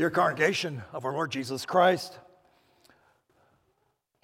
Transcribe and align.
Dear 0.00 0.08
congregation 0.08 0.82
of 0.94 1.04
our 1.04 1.12
Lord 1.12 1.30
Jesus 1.30 1.66
Christ, 1.66 2.18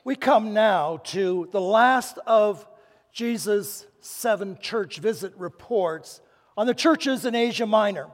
we 0.05 0.17
come 0.17 0.55
now 0.55 1.03
to 1.05 1.51
the 1.53 1.61
last 1.61 2.17
of 2.27 2.67
Jesus' 3.13 3.85
seven 4.01 4.57
church 4.59 4.97
visit 5.01 5.35
reports 5.37 6.23
on 6.57 6.67
the 6.67 6.73
churches 6.73 7.27
in 7.27 7.35
Asia 7.35 7.67
Minor. 7.67 8.07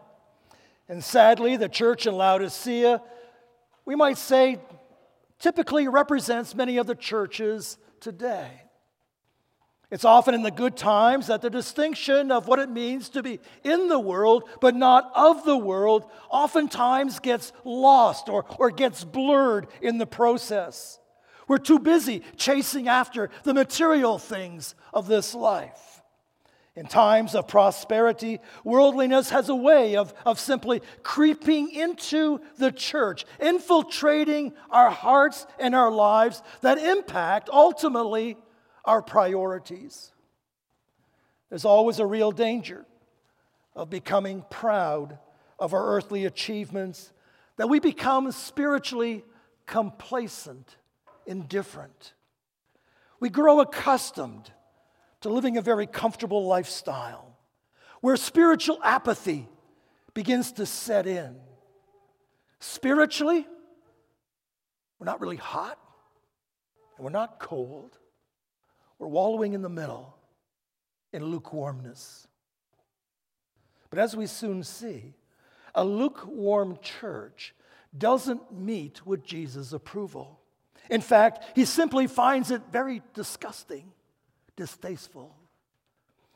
And 0.89 1.05
sadly, 1.05 1.57
the 1.57 1.69
church 1.69 2.05
in 2.05 2.17
Laodicea, 2.17 3.01
we 3.85 3.95
might 3.95 4.19
say, 4.19 4.59
typically 5.39 5.87
represents 5.87 6.57
many 6.57 6.79
of 6.79 6.89
the 6.89 6.97
churches 6.97 7.79
today. 8.01 8.62
It's 9.93 10.07
often 10.07 10.35
in 10.35 10.41
the 10.43 10.51
good 10.51 10.75
times 10.75 11.27
that 11.27 11.43
the 11.43 11.51
distinction 11.51 12.33
of 12.33 12.49
what 12.49 12.59
it 12.59 12.71
means 12.71 13.11
to 13.11 13.23
be 13.23 13.41
in 13.63 13.89
the 13.89 14.01
world 14.01 14.49
but 14.59 14.75
not 14.75 15.13
of 15.15 15.45
the 15.45 15.57
world 15.57 16.11
oftentimes 16.31 17.19
gets 17.19 17.53
lost 17.63 18.31
or, 18.31 18.47
or 18.59 18.71
gets 18.71 19.05
blurred 19.05 19.67
in 19.83 19.99
the 19.99 20.07
process. 20.07 20.99
We're 21.47 21.59
too 21.59 21.79
busy 21.79 22.23
chasing 22.39 22.89
after 22.89 23.29
the 23.43 23.53
material 23.53 24.19
things 24.19 24.75
of 24.95 25.09
this 25.09 25.35
life. 25.35 26.01
In 26.75 26.87
times 26.87 27.35
of 27.35 27.47
prosperity, 27.47 28.41
worldliness 28.65 29.29
has 29.29 29.51
a 29.51 29.55
way 29.55 29.97
of, 29.97 30.15
of 30.25 30.41
simply 30.41 30.81
creeping 31.03 31.71
into 31.71 32.41
the 32.57 32.73
church, 32.73 33.27
infiltrating 33.39 34.55
our 34.71 34.89
hearts 34.89 35.47
and 35.59 35.75
our 35.75 35.91
lives 35.91 36.43
that 36.63 36.79
impact 36.79 37.51
ultimately 37.53 38.39
our 38.85 39.03
priorities. 39.03 40.13
There's 41.49 41.65
always 41.65 41.99
a 41.99 42.07
real 42.07 42.33
danger 42.33 42.87
of 43.75 43.91
becoming 43.91 44.45
proud 44.51 45.19
of 45.59 45.75
our 45.75 45.97
earthly 45.97 46.25
achievements, 46.25 47.13
that 47.57 47.69
we 47.69 47.79
become 47.79 48.33
spiritually 48.33 49.25
complacent, 49.67 50.77
indifferent. 51.27 52.15
We 53.21 53.29
grow 53.29 53.61
accustomed 53.61 54.51
to 55.21 55.29
living 55.29 55.57
a 55.57 55.63
very 55.63 55.87
comfortable 55.87 56.47
lifestyle 56.47 57.39
where 58.01 58.17
spiritual 58.17 58.81
apathy 58.83 59.49
begins 60.15 60.53
to 60.53 60.67
set 60.67 61.07
in. 61.07 61.37
Spiritually, 62.59 63.47
we're 64.99 65.07
not 65.07 65.21
really 65.21 65.37
hot 65.37 65.79
and 66.97 67.05
we're 67.05 67.11
not 67.11 67.39
cold. 67.39 67.97
We're 69.03 69.09
wallowing 69.09 69.55
in 69.55 69.63
the 69.63 69.69
middle 69.69 70.15
in 71.13 71.25
lukewarmness. 71.25 72.29
But 73.91 73.99
as 73.99 74.15
we 74.15 74.29
soon 74.29 74.63
see, 74.63 75.15
a 75.75 75.85
lukewarm 75.85 76.79
church 76.81 77.53
doesn't 77.99 78.53
meet 78.57 79.05
with 79.05 79.25
Jesus' 79.25 79.73
approval. 79.73 80.39
In 80.89 81.01
fact, 81.01 81.43
he 81.57 81.65
simply 81.65 82.07
finds 82.07 82.53
it 82.53 82.63
very 82.71 83.03
disgusting, 83.13 83.91
distasteful. 84.55 85.35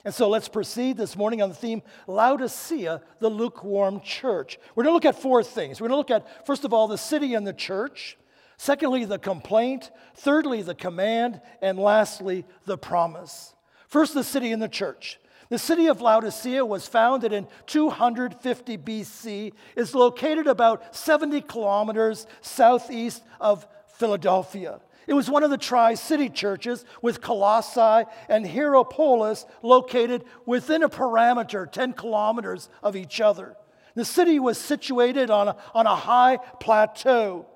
And 0.05 0.13
so 0.13 0.29
let's 0.29 0.49
proceed 0.49 0.97
this 0.97 1.15
morning 1.15 1.43
on 1.43 1.51
the 1.51 1.55
theme 1.55 1.85
Laodicea, 2.09 3.01
the 3.21 3.31
lukewarm 3.31 4.01
church. 4.01 4.59
We're 4.75 4.83
going 4.83 4.91
to 4.91 4.95
look 4.97 5.15
at 5.15 5.23
four 5.23 5.45
things. 5.45 5.81
We're 5.81 5.87
going 5.87 6.05
to 6.05 6.15
look 6.15 6.23
at, 6.25 6.45
first 6.45 6.65
of 6.65 6.73
all, 6.73 6.89
the 6.89 6.99
city 6.99 7.35
and 7.35 7.47
the 7.47 7.53
church. 7.53 8.19
Secondly, 8.57 9.05
the 9.05 9.19
complaint. 9.19 9.91
Thirdly, 10.15 10.63
the 10.63 10.75
command. 10.75 11.41
And 11.61 11.79
lastly, 11.79 12.45
the 12.65 12.79
promise. 12.79 13.55
First, 13.89 14.15
the 14.15 14.25
city 14.25 14.53
and 14.53 14.63
the 14.63 14.69
church. 14.69 15.19
The 15.49 15.59
city 15.59 15.87
of 15.87 16.01
Laodicea 16.01 16.65
was 16.65 16.89
founded 16.89 17.33
in 17.33 17.47
250 17.67 18.79
BC, 18.79 19.53
is 19.77 19.95
located 19.95 20.49
about 20.49 20.97
70 20.97 21.43
kilometers 21.43 22.27
southeast 22.41 23.23
of 23.41 23.67
Philadelphia. 23.97 24.81
It 25.07 25.15
was 25.15 25.31
one 25.31 25.45
of 25.45 25.51
the 25.51 25.59
tri 25.59 25.95
city 25.95 26.29
churches 26.29 26.85
with 27.01 27.21
Colossae 27.21 28.09
and 28.29 28.45
Hierapolis 28.45 29.47
located 29.63 30.25
within 30.47 30.83
a 30.83 30.89
parameter 30.89 31.71
10 31.71 31.93
kilometers 31.93 32.69
of 32.83 32.97
each 32.97 33.21
other. 33.21 33.57
The 33.95 34.05
city 34.05 34.41
was 34.41 34.59
situated 34.59 35.31
on 35.31 35.49
a, 35.49 35.57
on 35.75 35.87
a 35.87 35.95
high 35.95 36.39
plateau 36.59 37.47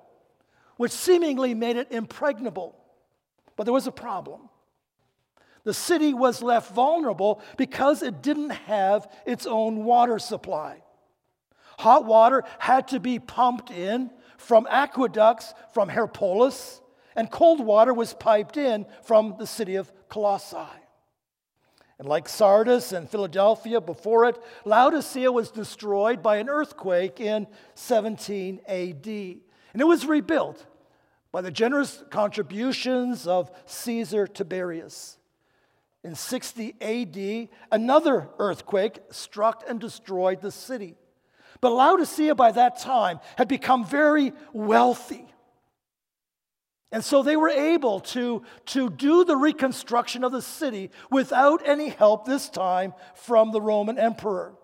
which 0.80 0.92
seemingly 0.92 1.52
made 1.52 1.76
it 1.76 1.92
impregnable. 1.92 2.74
But 3.54 3.64
there 3.64 3.72
was 3.74 3.86
a 3.86 3.92
problem. 3.92 4.48
The 5.62 5.74
city 5.74 6.14
was 6.14 6.42
left 6.42 6.74
vulnerable 6.74 7.42
because 7.58 8.02
it 8.02 8.22
didn't 8.22 8.48
have 8.48 9.06
its 9.26 9.44
own 9.44 9.84
water 9.84 10.18
supply. 10.18 10.82
Hot 11.80 12.06
water 12.06 12.44
had 12.58 12.88
to 12.88 12.98
be 12.98 13.18
pumped 13.18 13.70
in 13.70 14.10
from 14.38 14.66
aqueducts 14.70 15.52
from 15.74 15.90
Hierapolis, 15.90 16.80
and 17.14 17.30
cold 17.30 17.60
water 17.60 17.92
was 17.92 18.14
piped 18.14 18.56
in 18.56 18.86
from 19.02 19.34
the 19.38 19.46
city 19.46 19.74
of 19.74 19.92
Colossae. 20.08 20.56
And 21.98 22.08
like 22.08 22.26
Sardis 22.26 22.92
and 22.92 23.06
Philadelphia 23.06 23.82
before 23.82 24.24
it, 24.24 24.42
Laodicea 24.64 25.30
was 25.30 25.50
destroyed 25.50 26.22
by 26.22 26.38
an 26.38 26.48
earthquake 26.48 27.20
in 27.20 27.48
17 27.74 28.62
AD. 28.66 29.06
And 29.72 29.82
it 29.82 29.86
was 29.86 30.06
rebuilt 30.06 30.66
by 31.32 31.40
the 31.40 31.50
generous 31.50 32.02
contributions 32.10 33.26
of 33.26 33.50
Caesar 33.66 34.26
Tiberius. 34.26 35.18
In 36.02 36.14
60 36.14 36.74
AD, 36.80 37.48
another 37.70 38.28
earthquake 38.38 39.00
struck 39.10 39.64
and 39.68 39.78
destroyed 39.78 40.40
the 40.40 40.50
city. 40.50 40.96
But 41.60 41.72
Laodicea 41.72 42.34
by 42.34 42.52
that 42.52 42.78
time 42.78 43.20
had 43.36 43.48
become 43.48 43.84
very 43.84 44.32
wealthy. 44.52 45.26
And 46.92 47.04
so 47.04 47.22
they 47.22 47.36
were 47.36 47.50
able 47.50 48.00
to, 48.00 48.42
to 48.66 48.90
do 48.90 49.24
the 49.24 49.36
reconstruction 49.36 50.24
of 50.24 50.32
the 50.32 50.42
city 50.42 50.90
without 51.10 51.62
any 51.68 51.90
help 51.90 52.24
this 52.24 52.48
time 52.48 52.94
from 53.14 53.52
the 53.52 53.60
Roman 53.60 53.98
emperor. 53.98 54.54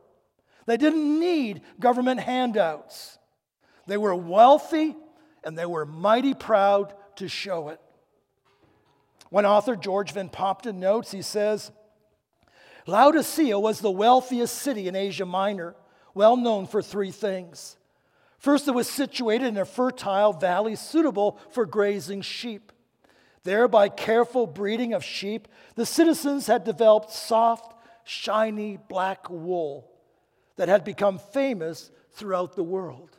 They 0.65 0.77
didn't 0.77 1.21
need 1.21 1.61
government 1.79 2.21
handouts. 2.21 3.19
They 3.87 3.97
were 3.97 4.15
wealthy 4.15 4.97
and 5.47 5.57
they 5.57 5.65
were 5.65 5.87
mighty 5.87 6.35
proud 6.35 6.93
to 7.15 7.29
show 7.29 7.69
it. 7.69 7.81
One 9.31 9.47
author, 9.47 9.77
George 9.77 10.13
Van 10.13 10.29
Popta, 10.29 10.75
notes, 10.75 11.13
he 11.13 11.23
says, 11.23 11.71
Laodicea 12.87 13.59
was 13.59 13.81
the 13.81 13.91
wealthiest 13.91 14.57
city 14.57 14.89
in 14.89 14.97
Asia 14.97 15.25
Minor, 15.25 15.77
well 16.15 16.37
known 16.37 16.67
for 16.67 16.83
three 16.83 17.13
things. 17.13 17.77
First, 18.39 18.67
it 18.67 18.73
was 18.73 18.89
situated 18.89 19.47
in 19.47 19.57
a 19.57 19.65
fertile 19.65 20.33
valley 20.33 20.75
suitable 20.75 21.39
for 21.51 21.65
grazing 21.65 22.23
sheep. 22.23 22.73
There, 23.45 23.69
by 23.69 23.89
careful 23.89 24.49
breeding 24.49 24.95
of 24.95 25.05
sheep, 25.05 25.47
the 25.77 25.87
citizens 25.87 26.49
had 26.49 26.65
developed 26.65 27.13
soft, 27.13 27.73
shiny 28.03 28.79
black 28.89 29.31
wool 29.31 29.91
that 30.57 30.69
had 30.69 30.85
become 30.85 31.19
famous 31.19 31.91
throughout 32.13 32.57
the 32.57 32.65
world. 32.65 33.16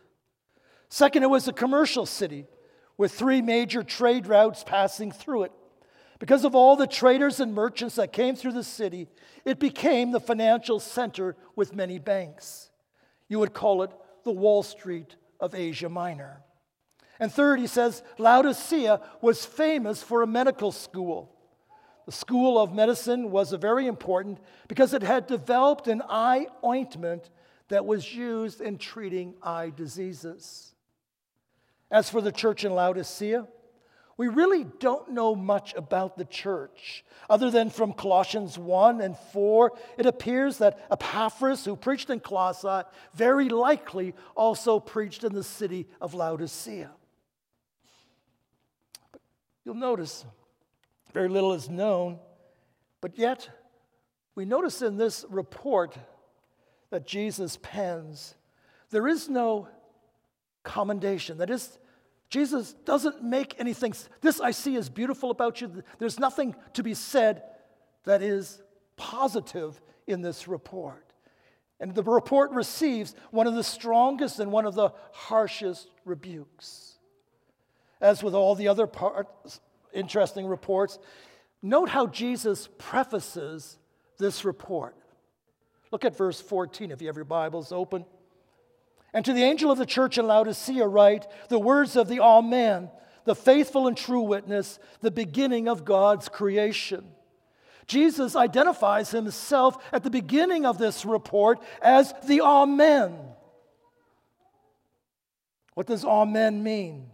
Second, 0.89 1.23
it 1.23 1.29
was 1.29 1.47
a 1.47 1.53
commercial 1.53 2.05
city 2.05 2.45
with 2.97 3.11
three 3.11 3.41
major 3.41 3.83
trade 3.83 4.27
routes 4.27 4.63
passing 4.63 5.11
through 5.11 5.43
it. 5.43 5.51
Because 6.19 6.45
of 6.45 6.55
all 6.55 6.75
the 6.75 6.87
traders 6.87 7.39
and 7.39 7.53
merchants 7.53 7.95
that 7.95 8.11
came 8.11 8.35
through 8.35 8.53
the 8.53 8.63
city, 8.63 9.07
it 9.45 9.59
became 9.59 10.11
the 10.11 10.19
financial 10.19 10.79
center 10.79 11.35
with 11.55 11.75
many 11.75 11.99
banks. 11.99 12.71
You 13.27 13.39
would 13.39 13.53
call 13.53 13.83
it 13.83 13.91
the 14.23 14.31
Wall 14.31 14.63
Street 14.63 15.15
of 15.39 15.53
Asia 15.53 15.89
Minor. 15.89 16.41
And 17.19 17.31
third, 17.31 17.59
he 17.59 17.67
says, 17.67 18.03
Laodicea 18.17 19.01
was 19.21 19.45
famous 19.45 20.01
for 20.01 20.21
a 20.21 20.27
medical 20.27 20.71
school. 20.71 21.33
The 22.05 22.11
school 22.11 22.57
of 22.57 22.73
medicine 22.73 23.31
was 23.31 23.51
very 23.51 23.85
important 23.85 24.39
because 24.67 24.93
it 24.93 25.03
had 25.03 25.27
developed 25.27 25.87
an 25.87 26.01
eye 26.09 26.47
ointment 26.63 27.29
that 27.67 27.85
was 27.85 28.15
used 28.15 28.61
in 28.61 28.77
treating 28.77 29.35
eye 29.43 29.71
diseases. 29.75 30.73
As 31.89 32.09
for 32.09 32.21
the 32.21 32.31
church 32.31 32.65
in 32.65 32.73
Laodicea, 32.73 33.47
we 34.17 34.27
really 34.27 34.63
don't 34.63 35.11
know 35.11 35.35
much 35.35 35.75
about 35.75 36.17
the 36.17 36.25
church. 36.25 37.05
Other 37.29 37.51
than 37.51 37.69
from 37.69 37.93
Colossians 37.93 38.57
1 38.57 38.99
and 38.99 39.15
4, 39.31 39.71
it 39.97 40.07
appears 40.07 40.57
that 40.57 40.85
Epaphras, 40.91 41.63
who 41.63 41.75
preached 41.75 42.09
in 42.09 42.19
Colossae, 42.19 42.87
very 43.13 43.47
likely 43.47 44.15
also 44.35 44.79
preached 44.79 45.23
in 45.23 45.33
the 45.33 45.43
city 45.43 45.87
of 46.01 46.15
Laodicea. 46.15 46.89
But 49.11 49.21
you'll 49.63 49.75
notice 49.75 50.25
very 51.13 51.29
little 51.29 51.53
is 51.53 51.69
known, 51.69 52.19
but 53.01 53.17
yet 53.17 53.49
we 54.35 54.45
notice 54.45 54.81
in 54.81 54.97
this 54.97 55.25
report 55.29 55.95
that 56.89 57.05
Jesus 57.05 57.57
pens, 57.61 58.35
there 58.89 59.07
is 59.07 59.29
no 59.29 59.67
commendation. 60.67 61.37
That 61.37 61.49
is, 61.49 61.79
Jesus 62.29 62.73
doesn't 62.73 63.23
make 63.23 63.55
anything, 63.59 63.93
this 64.21 64.41
I 64.41 64.51
see 64.51 64.75
is 64.75 64.89
beautiful 64.89 65.31
about 65.31 65.61
you. 65.61 65.81
There's 65.97 66.19
nothing 66.19 66.55
to 66.73 66.83
be 66.83 66.93
said 66.93 67.41
that 68.03 68.21
is 68.21 68.61
positive 68.97 69.81
in 70.05 70.21
this 70.21 70.47
report. 70.47 71.13
And 71.79 71.95
the 71.95 72.03
report 72.03 72.51
receives 72.51 73.15
one 73.31 73.47
of 73.47 73.55
the 73.55 73.63
strongest 73.63 74.39
and 74.39 74.51
one 74.51 74.65
of 74.65 74.75
the 74.75 74.89
harshest 75.13 75.89
rebukes. 76.05 76.97
As 78.01 78.21
with 78.21 78.35
all 78.35 78.55
the 78.55 78.67
other 78.67 78.87
parts, 78.87 79.61
interesting 79.93 80.45
reports, 80.45 80.99
note 81.61 81.89
how 81.89 82.07
Jesus 82.07 82.67
prefaces 82.77 83.77
this 84.17 84.43
report. 84.43 84.95
Look 85.91 86.03
at 86.03 86.17
verse 86.17 86.41
14 86.41 86.91
if 86.91 87.01
you 87.01 87.07
have 87.07 87.15
your 87.15 87.25
Bibles 87.25 87.71
open. 87.71 88.05
And 89.13 89.23
to 89.25 89.33
the 89.33 89.43
angel 89.43 89.71
of 89.71 89.77
the 89.77 89.85
church 89.85 90.17
in 90.17 90.27
Laodicea, 90.27 90.87
write 90.87 91.27
the 91.49 91.59
words 91.59 91.95
of 91.95 92.07
the 92.07 92.19
Amen, 92.19 92.89
the 93.25 93.35
faithful 93.35 93.87
and 93.87 93.97
true 93.97 94.21
witness, 94.21 94.79
the 95.01 95.11
beginning 95.11 95.67
of 95.67 95.85
God's 95.85 96.29
creation. 96.29 97.05
Jesus 97.87 98.35
identifies 98.35 99.11
himself 99.11 99.77
at 99.93 100.03
the 100.03 100.09
beginning 100.09 100.65
of 100.65 100.77
this 100.77 101.05
report 101.05 101.59
as 101.81 102.13
the 102.25 102.41
Amen. 102.41 103.17
What 105.73 105.87
does 105.87 106.03
Amen 106.03 106.63
mean? 106.63 107.09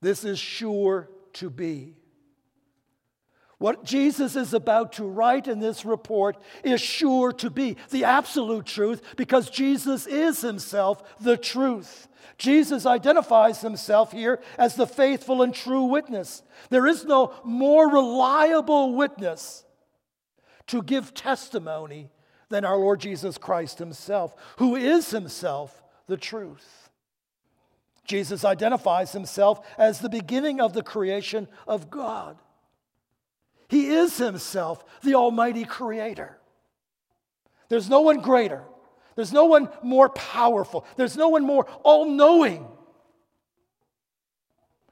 This 0.00 0.24
is 0.24 0.38
sure 0.38 1.08
to 1.34 1.48
be. 1.48 1.94
What 3.64 3.82
Jesus 3.82 4.36
is 4.36 4.52
about 4.52 4.92
to 4.92 5.04
write 5.06 5.48
in 5.48 5.58
this 5.58 5.86
report 5.86 6.36
is 6.62 6.82
sure 6.82 7.32
to 7.32 7.48
be 7.48 7.78
the 7.88 8.04
absolute 8.04 8.66
truth 8.66 9.16
because 9.16 9.48
Jesus 9.48 10.06
is 10.06 10.42
himself 10.42 11.02
the 11.18 11.38
truth. 11.38 12.06
Jesus 12.36 12.84
identifies 12.84 13.62
himself 13.62 14.12
here 14.12 14.42
as 14.58 14.74
the 14.74 14.86
faithful 14.86 15.40
and 15.40 15.54
true 15.54 15.84
witness. 15.84 16.42
There 16.68 16.86
is 16.86 17.06
no 17.06 17.32
more 17.42 17.88
reliable 17.88 18.96
witness 18.96 19.64
to 20.66 20.82
give 20.82 21.14
testimony 21.14 22.10
than 22.50 22.66
our 22.66 22.76
Lord 22.76 23.00
Jesus 23.00 23.38
Christ 23.38 23.78
himself, 23.78 24.34
who 24.58 24.76
is 24.76 25.08
himself 25.08 25.82
the 26.06 26.18
truth. 26.18 26.90
Jesus 28.04 28.44
identifies 28.44 29.12
himself 29.12 29.66
as 29.78 30.00
the 30.00 30.10
beginning 30.10 30.60
of 30.60 30.74
the 30.74 30.82
creation 30.82 31.48
of 31.66 31.88
God. 31.88 32.36
He 33.68 33.88
is 33.88 34.16
himself 34.18 34.84
the 35.02 35.14
Almighty 35.14 35.64
Creator. 35.64 36.38
There's 37.68 37.88
no 37.88 38.02
one 38.02 38.20
greater, 38.20 38.62
there's 39.16 39.32
no 39.32 39.46
one 39.46 39.68
more 39.82 40.08
powerful, 40.08 40.86
there's 40.96 41.16
no 41.16 41.28
one 41.28 41.44
more 41.44 41.66
all 41.82 42.04
knowing. 42.06 42.66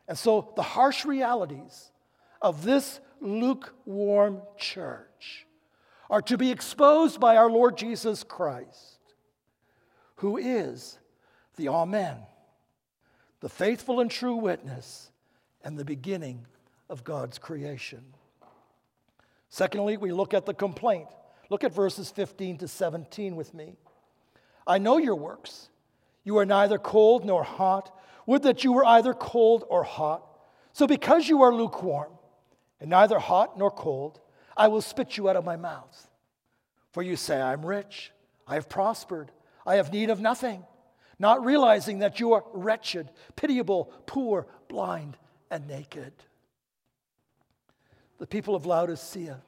And 0.08 0.19
so 0.19 0.52
the 0.56 0.62
harsh 0.62 1.04
realities 1.04 1.90
of 2.40 2.64
this 2.64 3.00
lukewarm 3.20 4.42
church 4.56 5.46
are 6.10 6.22
to 6.22 6.36
be 6.36 6.50
exposed 6.50 7.20
by 7.20 7.36
our 7.36 7.50
Lord 7.50 7.78
Jesus 7.78 8.22
Christ, 8.22 8.98
who 10.16 10.36
is 10.36 10.98
the 11.56 11.69
Amen, 11.69 12.19
the 13.40 13.48
faithful 13.48 14.00
and 14.00 14.10
true 14.10 14.36
witness, 14.36 15.10
and 15.64 15.78
the 15.78 15.84
beginning 15.84 16.46
of 16.90 17.04
God's 17.04 17.38
creation. 17.38 18.04
Secondly, 19.52 19.99
we 19.99 20.12
look 20.12 20.32
at 20.32 20.46
the 20.46 20.54
complaint. 20.54 21.08
Look 21.50 21.62
at 21.62 21.75
verses 21.75 22.10
15 22.10 22.56
to 22.56 22.69
17 22.69 23.37
with 23.37 23.52
me. 23.52 23.76
I 24.66 24.78
know 24.78 24.96
your 24.96 25.14
works. 25.14 25.69
You 26.25 26.38
are 26.38 26.46
neither 26.46 26.78
cold 26.78 27.26
nor 27.26 27.44
hot. 27.44 27.94
Would 28.25 28.44
that 28.44 28.64
you 28.64 28.72
were 28.72 28.87
either 28.87 29.12
cold 29.12 29.64
or 29.69 29.84
hot. 29.84 30.22
So, 30.72 30.87
because 30.87 31.28
you 31.28 31.43
are 31.43 31.52
lukewarm 31.52 32.12
and 32.81 32.88
neither 32.88 33.19
hot 33.19 33.58
nor 33.58 33.70
cold, 33.70 34.20
I 34.56 34.69
will 34.69 34.81
spit 34.81 35.19
you 35.19 35.28
out 35.28 35.37
of 35.37 35.44
my 35.44 35.56
mouth. 35.56 36.08
For 36.93 37.02
you 37.02 37.14
say, 37.14 37.38
I 37.38 37.52
am 37.52 37.66
rich, 37.66 38.10
I 38.48 38.55
have 38.55 38.70
prospered, 38.70 39.32
I 39.66 39.75
have 39.75 39.93
need 39.93 40.08
of 40.08 40.19
nothing, 40.19 40.64
not 41.19 41.44
realizing 41.44 41.98
that 41.98 42.20
you 42.20 42.32
are 42.32 42.44
wretched, 42.55 43.10
pitiable, 43.37 43.93
poor, 44.06 44.46
blind, 44.69 45.19
and 45.50 45.69
naked 45.69 46.14
the 48.22 48.26
people 48.28 48.54
of 48.54 48.66
Laodicea 48.66 49.42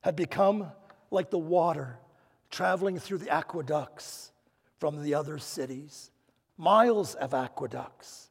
had 0.00 0.16
become 0.16 0.72
like 1.10 1.28
the 1.28 1.38
water 1.38 1.98
traveling 2.50 2.98
through 2.98 3.18
the 3.18 3.28
aqueducts 3.28 4.32
from 4.78 5.02
the 5.02 5.12
other 5.12 5.36
cities. 5.36 6.10
Miles 6.56 7.14
of 7.14 7.34
aqueducts, 7.34 8.30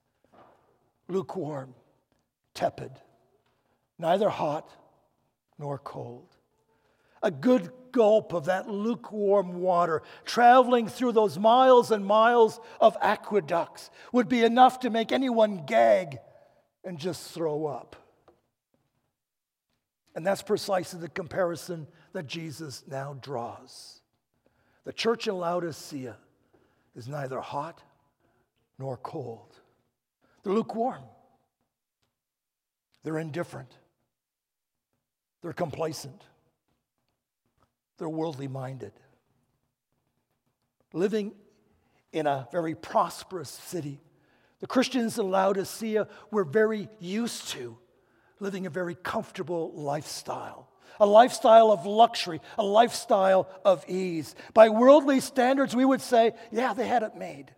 lukewarm, 1.07 1.75
tepid, 2.55 2.93
neither 3.99 4.27
hot 4.27 4.67
nor 5.59 5.77
cold. 5.77 6.35
A 7.21 7.29
good 7.29 7.71
gulp 7.91 8.33
of 8.33 8.45
that 8.45 8.67
lukewarm 8.67 9.61
water 9.61 10.01
traveling 10.25 10.87
through 10.87 11.11
those 11.11 11.37
miles 11.37 11.91
and 11.91 12.03
miles 12.03 12.59
of 12.81 12.97
aqueducts 13.03 13.91
would 14.11 14.27
be 14.27 14.43
enough 14.43 14.79
to 14.79 14.89
make 14.89 15.11
anyone 15.11 15.63
gag 15.67 16.17
and 16.83 16.97
just 16.97 17.29
throw 17.35 17.67
up. 17.67 18.02
And 20.15 20.25
that's 20.25 20.43
precisely 20.43 20.99
the 20.99 21.09
comparison 21.09 21.87
that 22.11 22.27
Jesus 22.27 22.83
now 22.87 23.17
draws. 23.21 24.01
The 24.85 24.93
church 24.93 25.27
in 25.27 25.37
Laodicea 25.37 26.17
is 26.95 27.07
neither 27.07 27.39
hot 27.39 27.81
nor 28.77 28.97
cold, 28.97 29.55
they're 30.43 30.53
lukewarm, 30.53 31.03
they're 33.03 33.19
indifferent, 33.19 33.77
they're 35.41 35.53
complacent, 35.53 36.23
they're 37.97 38.09
worldly 38.09 38.47
minded. 38.47 38.93
Living 40.91 41.31
in 42.11 42.27
a 42.27 42.47
very 42.51 42.75
prosperous 42.75 43.49
city, 43.49 43.99
the 44.59 44.67
Christians 44.67 45.17
in 45.17 45.29
Laodicea 45.29 46.07
were 46.29 46.43
very 46.43 46.89
used 46.99 47.49
to 47.49 47.77
living 48.43 48.67
a 48.67 48.69
very 48.69 48.93
comfortable 48.93 49.71
lifestyle, 49.73 50.69
a 50.99 51.05
lifestyle 51.05 51.71
of 51.71 51.85
luxury, 51.85 52.41
a 52.57 52.63
lifestyle 52.63 53.49
of 53.65 53.83
ease. 53.87 54.35
By 54.53 54.69
worldly 54.69 55.21
standards, 55.21 55.75
we 55.75 55.85
would 55.85 56.01
say, 56.01 56.33
yeah, 56.51 56.73
they 56.73 56.87
had 56.87 57.01
it 57.01 57.15
made. 57.15 57.55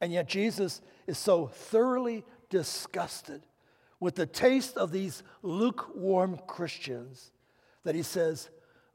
And 0.00 0.12
yet, 0.12 0.28
Jesus 0.28 0.80
is 1.06 1.18
so 1.18 1.48
thoroughly 1.48 2.24
disgusted 2.50 3.42
with 4.00 4.14
the 4.14 4.26
taste 4.26 4.76
of 4.76 4.92
these 4.92 5.22
lukewarm 5.42 6.38
Christians 6.46 7.32
that 7.84 7.94
he 7.94 8.02
says, 8.02 8.48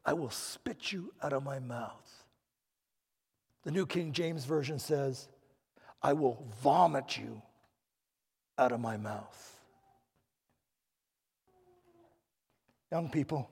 I 0.06 0.14
will 0.14 0.30
spit 0.30 0.92
you 0.92 1.14
out 1.22 1.34
of 1.34 1.44
my 1.44 1.60
mouth. 1.60 2.24
The 3.64 3.72
New 3.72 3.86
King 3.86 4.14
James 4.14 4.46
Version 4.46 4.80
says, 4.80 5.28
I 6.02 6.14
will 6.14 6.48
vomit 6.62 7.18
you 7.18 7.42
out 8.60 8.74
of 8.74 8.82
my 8.82 8.98
mouth. 8.98 9.56
Young 12.92 13.10
people, 13.10 13.50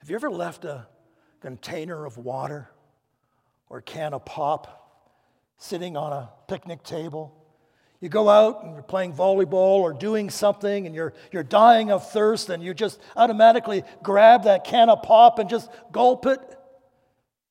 have 0.00 0.10
you 0.10 0.16
ever 0.16 0.30
left 0.30 0.66
a 0.66 0.86
container 1.40 2.04
of 2.04 2.18
water 2.18 2.68
or 3.70 3.78
a 3.78 3.82
can 3.82 4.12
of 4.12 4.26
pop 4.26 5.14
sitting 5.56 5.96
on 5.96 6.12
a 6.12 6.28
picnic 6.48 6.82
table? 6.82 7.34
You 8.00 8.10
go 8.10 8.28
out 8.28 8.62
and 8.62 8.74
you're 8.74 8.82
playing 8.82 9.14
volleyball 9.14 9.80
or 9.80 9.94
doing 9.94 10.28
something 10.28 10.84
and 10.84 10.94
you're, 10.94 11.14
you're 11.32 11.42
dying 11.42 11.90
of 11.90 12.10
thirst 12.10 12.50
and 12.50 12.62
you 12.62 12.74
just 12.74 13.00
automatically 13.16 13.84
grab 14.02 14.44
that 14.44 14.64
can 14.64 14.90
of 14.90 15.02
pop 15.02 15.38
and 15.38 15.48
just 15.48 15.70
gulp 15.90 16.26
it. 16.26 16.40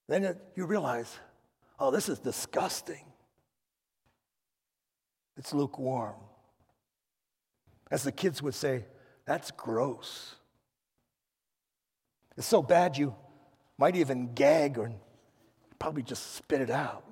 Then 0.08 0.38
you 0.56 0.66
realize, 0.66 1.14
oh, 1.80 1.90
this 1.90 2.10
is 2.10 2.20
disgusting. 2.20 3.07
It's 5.38 5.54
lukewarm. 5.54 6.16
As 7.92 8.04
the 8.04 8.12
kids 8.12 8.42
would 8.42 8.56
say, 8.56 8.86
that's 9.26 9.52
gross. 9.52 10.36
It's 12.36 12.48
so 12.48 12.62
bad 12.62 12.98
you 12.98 13.16
might 13.78 13.96
even 13.96 14.34
gag 14.34 14.78
or 14.78 14.92
probably 15.80 16.04
just 16.04 16.36
spit 16.36 16.62
it 16.62 16.70
out. 16.70 17.04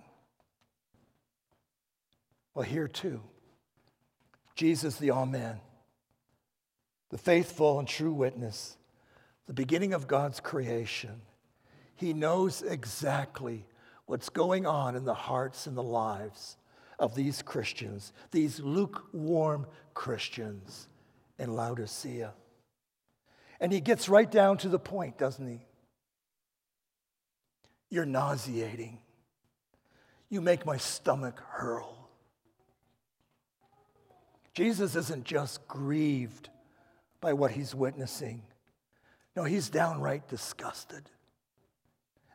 Well, 2.53 2.63
here 2.63 2.87
too, 2.87 3.21
Jesus, 4.55 4.95
the 4.97 5.11
Amen, 5.11 5.59
the 7.09 7.17
faithful 7.17 7.79
and 7.79 7.87
true 7.87 8.13
witness, 8.13 8.77
the 9.45 9.53
beginning 9.53 9.93
of 9.93 10.07
God's 10.07 10.39
creation, 10.39 11.21
he 11.95 12.13
knows 12.13 12.61
exactly 12.61 13.65
what's 14.05 14.29
going 14.29 14.65
on 14.65 14.95
in 14.95 15.05
the 15.05 15.13
hearts 15.13 15.67
and 15.67 15.75
the 15.75 15.83
lives 15.83 16.57
of 16.99 17.15
these 17.15 17.41
Christians, 17.41 18.13
these 18.31 18.59
lukewarm 18.59 19.67
Christians 19.93 20.87
in 21.37 21.55
Laodicea. 21.55 22.33
And 23.59 23.71
he 23.71 23.81
gets 23.81 24.09
right 24.09 24.29
down 24.29 24.57
to 24.59 24.69
the 24.69 24.79
point, 24.79 25.17
doesn't 25.17 25.47
he? 25.47 25.65
You're 27.89 28.05
nauseating. 28.05 28.99
You 30.29 30.41
make 30.41 30.65
my 30.65 30.77
stomach 30.77 31.41
hurl. 31.47 32.09
Jesus 34.53 34.95
isn't 34.95 35.25
just 35.25 35.67
grieved 35.67 36.49
by 37.21 37.33
what 37.33 37.51
he's 37.51 37.73
witnessing, 37.73 38.43
No, 39.35 39.43
he's 39.43 39.69
downright 39.69 40.27
disgusted. 40.27 41.09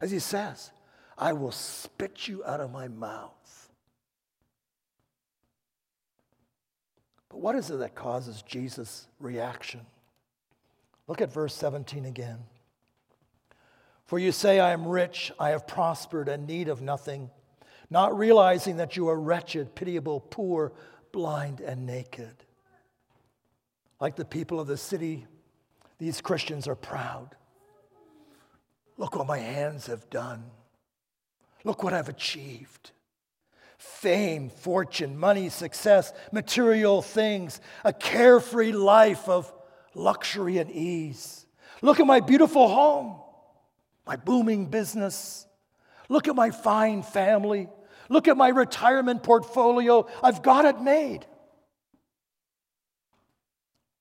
As 0.00 0.10
he 0.10 0.18
says, 0.18 0.70
I 1.16 1.32
will 1.32 1.52
spit 1.52 2.26
you 2.26 2.44
out 2.44 2.60
of 2.60 2.72
my 2.72 2.88
mouth. 2.88 3.59
But 7.30 7.40
what 7.40 7.54
is 7.54 7.70
it 7.70 7.78
that 7.78 7.94
causes 7.94 8.42
Jesus' 8.42 9.06
reaction? 9.18 9.80
Look 11.06 11.22
at 11.22 11.32
verse 11.32 11.54
17 11.54 12.04
again. 12.04 12.38
For 14.04 14.18
you 14.18 14.32
say, 14.32 14.60
I 14.60 14.72
am 14.72 14.87
rich, 14.87 15.32
I 15.38 15.50
have 15.50 15.66
prospered, 15.66 16.28
and 16.28 16.46
need 16.46 16.68
of 16.68 16.82
nothing, 16.82 17.30
not 17.88 18.18
realizing 18.18 18.76
that 18.76 18.96
you 18.96 19.08
are 19.08 19.18
wretched, 19.18 19.75
pitiable, 19.75 20.20
poor, 20.20 20.72
blind, 21.12 21.60
and 21.60 21.87
naked. 21.87 22.34
Like 24.00 24.16
the 24.16 24.25
people 24.25 24.58
of 24.58 24.66
the 24.66 24.76
city, 24.76 25.26
these 25.99 26.20
Christians 26.20 26.66
are 26.66 26.75
proud. 26.75 27.37
Look 28.96 29.14
what 29.14 29.26
my 29.26 29.38
hands 29.38 29.87
have 29.87 30.10
done. 30.10 30.44
Look 31.62 31.82
what 31.82 31.92
I've 31.92 32.08
achieved 32.08 32.90
fame, 33.80 34.50
fortune, 34.50 35.18
money, 35.18 35.49
success, 35.49 36.12
material 36.32 37.00
things, 37.00 37.62
a 37.82 37.94
carefree 37.94 38.72
life 38.72 39.26
of 39.26 39.50
luxury 39.94 40.58
and 40.58 40.70
ease. 40.70 41.46
Look 41.80 41.99
at 41.99 42.06
my 42.06 42.20
beautiful 42.20 42.68
home, 42.68 43.16
my 44.06 44.16
booming 44.16 44.66
business. 44.66 45.46
Look 46.10 46.28
at 46.28 46.37
my 46.37 46.50
fine 46.50 47.02
family. 47.02 47.68
Look 48.10 48.28
at 48.28 48.37
my 48.37 48.49
retirement 48.49 49.22
portfolio. 49.22 50.06
I've 50.22 50.42
got 50.42 50.66
it 50.66 50.80
made. 50.82 51.25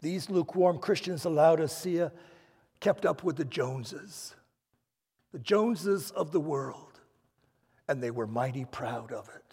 These 0.02 0.30
lukewarm 0.30 0.80
Christians 0.80 1.26
of 1.26 1.34
Laodicea 1.34 2.12
kept 2.82 3.06
up 3.06 3.24
with 3.24 3.38
the 3.38 3.46
Joneses, 3.46 4.36
the 5.32 5.40
Joneses 5.40 6.12
of 6.12 6.32
the 6.32 6.40
world, 6.40 7.00
and 7.88 8.04
they 8.04 8.12
were 8.12 8.28
mighty 8.28 8.66
proud 8.66 9.14
of 9.14 9.30
it. 9.34 9.49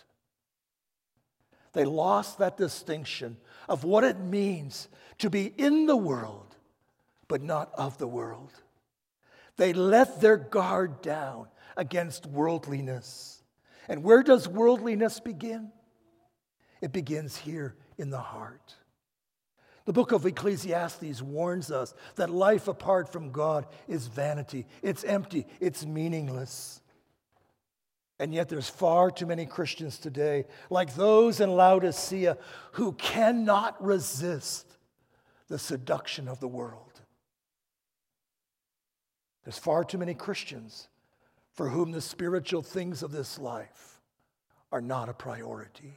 They 1.77 1.85
lost 1.85 2.39
that 2.39 2.57
distinction 2.57 3.37
of 3.69 3.85
what 3.85 4.03
it 4.03 4.19
means 4.19 4.89
to 5.19 5.29
be 5.29 5.53
in 5.59 5.85
the 5.85 5.95
world, 5.95 6.57
but 7.29 7.43
not 7.43 7.71
of 7.75 7.99
the 7.99 8.07
world. 8.07 8.51
They 9.59 9.75
let 9.75 10.23
their 10.23 10.39
guard 10.39 11.03
down 11.03 11.49
against 11.77 12.25
worldliness. 12.25 13.43
And 13.91 14.03
where 14.03 14.23
does 14.23 14.49
worldliness 14.49 15.21
begin? 15.21 15.71
It 16.81 16.95
begins 16.95 17.37
here 17.37 17.77
in 17.99 18.09
the 18.09 18.21
heart. 18.21 18.75
The 19.85 19.93
book 19.93 20.13
of 20.13 20.25
Ecclesiastes 20.25 21.21
warns 21.21 21.71
us 21.71 21.93
that 22.15 22.31
life 22.31 22.69
apart 22.69 23.13
from 23.13 23.33
God 23.33 23.67
is 23.87 24.07
vanity, 24.07 24.67
it's 24.81 25.05
empty, 25.05 25.47
it's 25.61 25.85
meaningless. 25.85 26.81
And 28.19 28.33
yet, 28.33 28.49
there's 28.49 28.69
far 28.69 29.11
too 29.11 29.27
many 29.27 29.45
Christians 29.45 29.99
today, 29.99 30.47
like 30.71 30.95
those 30.95 31.41
in 31.41 31.51
Laodicea, 31.51 32.39
who 32.73 32.93
cannot 32.93 33.83
resist 33.85 34.79
the 35.49 35.59
seduction 35.59 36.27
of 36.27 36.41
the 36.41 36.49
world. 36.49 37.01
There's 39.45 39.59
far 39.59 39.85
too 39.85 39.99
many 39.99 40.15
Christians 40.15 40.89
for 41.53 41.69
whom 41.69 41.93
the 41.93 42.01
spiritual 42.01 42.63
things 42.63 43.03
of 43.03 43.13
this 43.13 43.39
life 43.39 44.01
are 44.73 44.81
not 44.81 45.09
a 45.09 45.15
priority. 45.15 45.95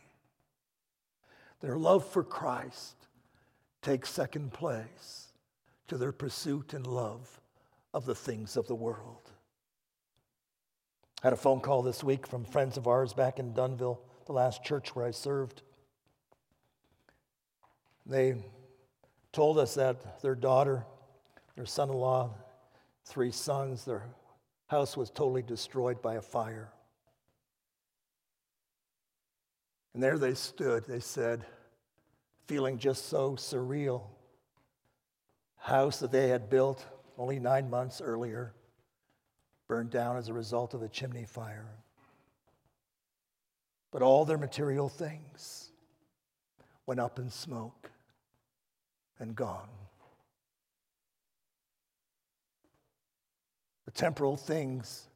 Their 1.62 1.78
love 1.78 2.06
for 2.06 2.24
Christ 2.24 2.96
takes 3.82 4.10
second 4.10 4.54
place 4.54 5.34
to 5.88 5.98
their 5.98 6.12
pursuit 6.12 6.74
and 6.74 6.86
love 6.86 7.42
of 7.94 8.06
the 8.06 8.16
things 8.16 8.56
of 8.56 8.68
the 8.68 8.76
world. 8.76 9.29
Had 11.22 11.34
a 11.34 11.38
phone 11.38 11.60
call 11.60 11.82
this 11.82 12.02
week 12.02 12.26
from 12.26 12.46
friends 12.46 12.78
of 12.78 12.88
ours 12.88 13.12
back 13.12 13.40
in 13.40 13.54
Dunnville, 13.54 13.98
the 14.26 14.32
last 14.32 14.64
church 14.64 14.96
where 14.96 15.06
I 15.06 15.12
served. 15.12 15.62
They 18.06 18.36
told 19.34 19.60
us 19.60 19.74
that 19.74 20.22
their 20.22 20.36
daughter, 20.36 20.86
their 21.58 21.66
son 21.66 21.90
in 21.90 21.96
law, 21.96 22.30
three 23.04 23.32
sons, 23.32 23.84
their 23.84 24.04
house 24.68 24.96
was 24.96 25.10
totally 25.10 25.42
destroyed 25.42 26.02
by 26.02 26.16
a 26.16 26.22
fire. 26.22 26.72
And 29.94 30.02
there 30.02 30.18
they 30.18 30.36
stood, 30.36 30.86
they 30.86 31.02
said, 31.02 31.46
feeling 32.48 32.78
just 32.78 33.10
so 33.10 33.32
surreal. 33.36 34.04
House 35.58 36.00
that 36.00 36.14
they 36.14 36.30
had 36.30 36.50
built 36.50 36.86
only 37.18 37.40
nine 37.40 37.70
months 37.70 38.00
earlier 38.00 38.54
burned 39.70 39.92
down 39.92 40.18
as 40.18 40.28
a 40.28 40.34
result 40.34 40.74
of 40.74 40.82
a 40.82 40.90
chimney 40.90 41.24
fire. 41.24 41.70
But 43.92 44.02
all 44.02 44.26
their 44.26 44.38
material 44.38 44.90
things 44.90 45.70
went 46.86 47.00
up 47.00 47.20
in 47.20 47.30
smoke 47.30 47.92
and 49.20 49.36
gone. 49.36 49.70
The 53.86 53.92
temporal 53.92 54.38
things 54.38 55.08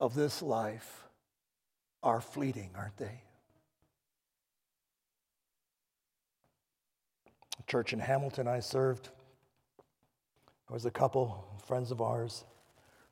of 0.00 0.14
this 0.14 0.42
life 0.42 1.04
are 2.02 2.20
fleeting, 2.20 2.70
aren't 2.76 2.96
they? 2.96 3.20
A 7.58 7.62
church 7.66 7.92
in 7.92 7.98
Hamilton 7.98 8.46
I 8.46 8.60
served, 8.60 9.08
there 10.68 10.74
was 10.74 10.86
a 10.86 10.90
couple, 10.90 11.44
friends 11.66 11.90
of 11.90 12.00
ours. 12.00 12.44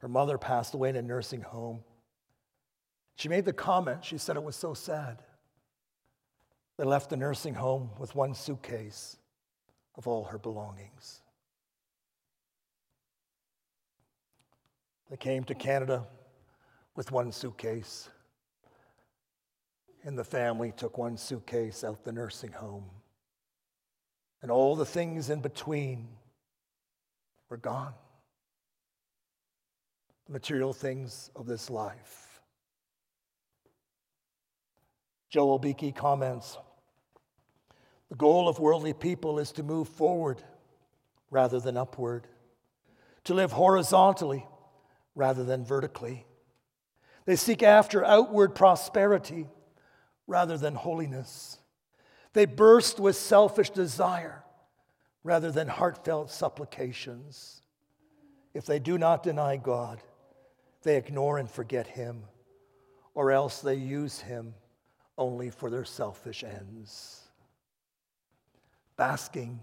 Her 0.07 0.13
mother 0.13 0.39
passed 0.39 0.73
away 0.73 0.91
in 0.91 0.95
a 0.95 1.03
nursing 1.03 1.41
home. 1.41 1.81
She 3.17 3.29
made 3.29 3.45
the 3.45 3.53
comment, 3.53 4.05
she 4.05 4.19
said 4.19 4.37
it 4.37 4.45
was 4.45 4.55
so 4.55 4.73
sad. 4.73 5.21
They 6.79 6.85
left 6.85 7.11
the 7.11 7.17
nursing 7.17 7.55
home 7.55 7.91
with 7.99 8.15
one 8.15 8.33
suitcase 8.33 9.17
of 9.97 10.07
all 10.07 10.23
her 10.27 10.39
belongings. 10.39 11.23
They 15.11 15.17
came 15.17 15.43
to 15.43 15.57
Canada 15.57 16.07
with 16.95 17.11
one 17.11 17.33
suitcase, 17.33 18.09
and 20.05 20.17
the 20.17 20.23
family 20.23 20.71
took 20.77 20.99
one 20.99 21.17
suitcase 21.17 21.83
out 21.83 22.05
the 22.05 22.13
nursing 22.13 22.53
home. 22.53 22.85
And 24.41 24.53
all 24.53 24.77
the 24.77 24.87
things 24.87 25.31
in 25.31 25.41
between 25.41 26.07
were 27.51 27.57
gone 27.57 27.95
material 30.29 30.73
things 30.73 31.31
of 31.37 31.47
this 31.47 31.71
life. 31.71 32.41
Joel 35.29 35.59
Beeke 35.59 35.95
comments 35.95 36.57
The 38.09 38.17
goal 38.17 38.49
of 38.49 38.59
worldly 38.59 38.93
people 38.93 39.39
is 39.39 39.53
to 39.53 39.63
move 39.63 39.89
forward 39.89 40.43
rather 41.31 41.61
than 41.61 41.77
upward, 41.77 42.27
to 43.25 43.35
live 43.35 43.53
horizontally 43.53 44.47
rather 45.15 45.45
than 45.45 45.65
vertically. 45.65 46.27
They 47.25 47.37
seek 47.37 47.63
after 47.63 48.05
outward 48.05 48.55
prosperity 48.55 49.49
rather 50.27 50.57
than 50.57 50.75
holiness. 50.75 51.59
They 52.33 52.45
burst 52.45 53.01
with 53.01 53.17
selfish 53.17 53.71
desire 53.71 54.45
rather 55.25 55.51
than 55.51 55.67
heartfelt 55.69 56.31
supplications. 56.31 57.63
If 58.55 58.65
they 58.67 58.79
do 58.79 58.97
not 58.97 59.23
deny 59.23 59.57
God, 59.57 60.01
they 60.87 60.97
ignore 60.97 61.39
and 61.39 61.51
forget 61.51 61.89
him, 61.89 62.23
or 63.13 63.33
else 63.33 63.61
they 63.61 63.75
use 63.75 64.21
him 64.21 64.55
only 65.19 65.51
for 65.51 65.69
their 65.69 65.85
selfish 65.85 66.45
ends. 66.45 67.23
Basking 68.97 69.59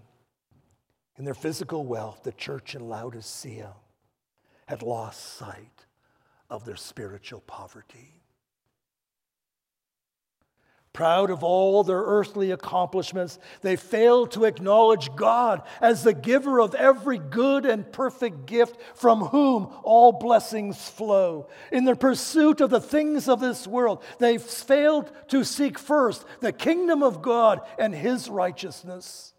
in 1.16 1.24
their 1.24 1.32
physical 1.32 1.86
wealth, 1.86 2.22
the 2.24 2.32
church 2.32 2.74
in 2.74 2.90
Laodicea 2.90 3.72
had 4.66 4.82
lost 4.82 5.38
sight 5.38 5.86
of 6.50 6.66
their 6.66 6.76
spiritual 6.76 7.40
poverty 7.40 8.20
proud 10.94 11.28
of 11.28 11.44
all 11.44 11.82
their 11.82 12.00
earthly 12.00 12.52
accomplishments, 12.52 13.38
they 13.60 13.76
fail 13.76 14.26
to 14.28 14.44
acknowledge 14.44 15.14
God 15.16 15.60
as 15.82 16.02
the 16.02 16.14
giver 16.14 16.60
of 16.60 16.74
every 16.74 17.18
good 17.18 17.66
and 17.66 17.92
perfect 17.92 18.46
gift 18.46 18.80
from 18.94 19.20
whom 19.20 19.68
all 19.82 20.12
blessings 20.12 20.88
flow. 20.88 21.48
In 21.72 21.84
their 21.84 21.96
pursuit 21.96 22.62
of 22.62 22.70
the 22.70 22.80
things 22.80 23.28
of 23.28 23.40
this 23.40 23.66
world, 23.66 24.02
they 24.20 24.38
failed 24.38 25.12
to 25.28 25.44
seek 25.44 25.78
first 25.78 26.24
the 26.40 26.52
kingdom 26.52 27.02
of 27.02 27.20
God 27.20 27.60
and 27.76 27.92
his 27.92 28.30
righteousness. 28.30 29.34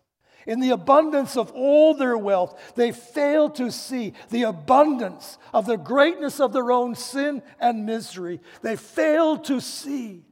In 0.45 0.59
the 0.59 0.71
abundance 0.71 1.37
of 1.37 1.51
all 1.53 1.93
their 1.93 2.17
wealth, 2.17 2.73
they 2.75 2.91
fail 2.91 3.49
to 3.51 3.71
see 3.71 4.13
the 4.29 4.43
abundance 4.43 5.37
of 5.53 5.65
the 5.65 5.77
greatness 5.77 6.41
of 6.41 6.51
their 6.51 6.71
own 6.71 6.95
sin 6.95 7.41
and 7.61 7.85
misery. 7.85 8.41
They 8.61 8.75
fail 8.75 9.37
to 9.37 9.61
see 9.61 10.25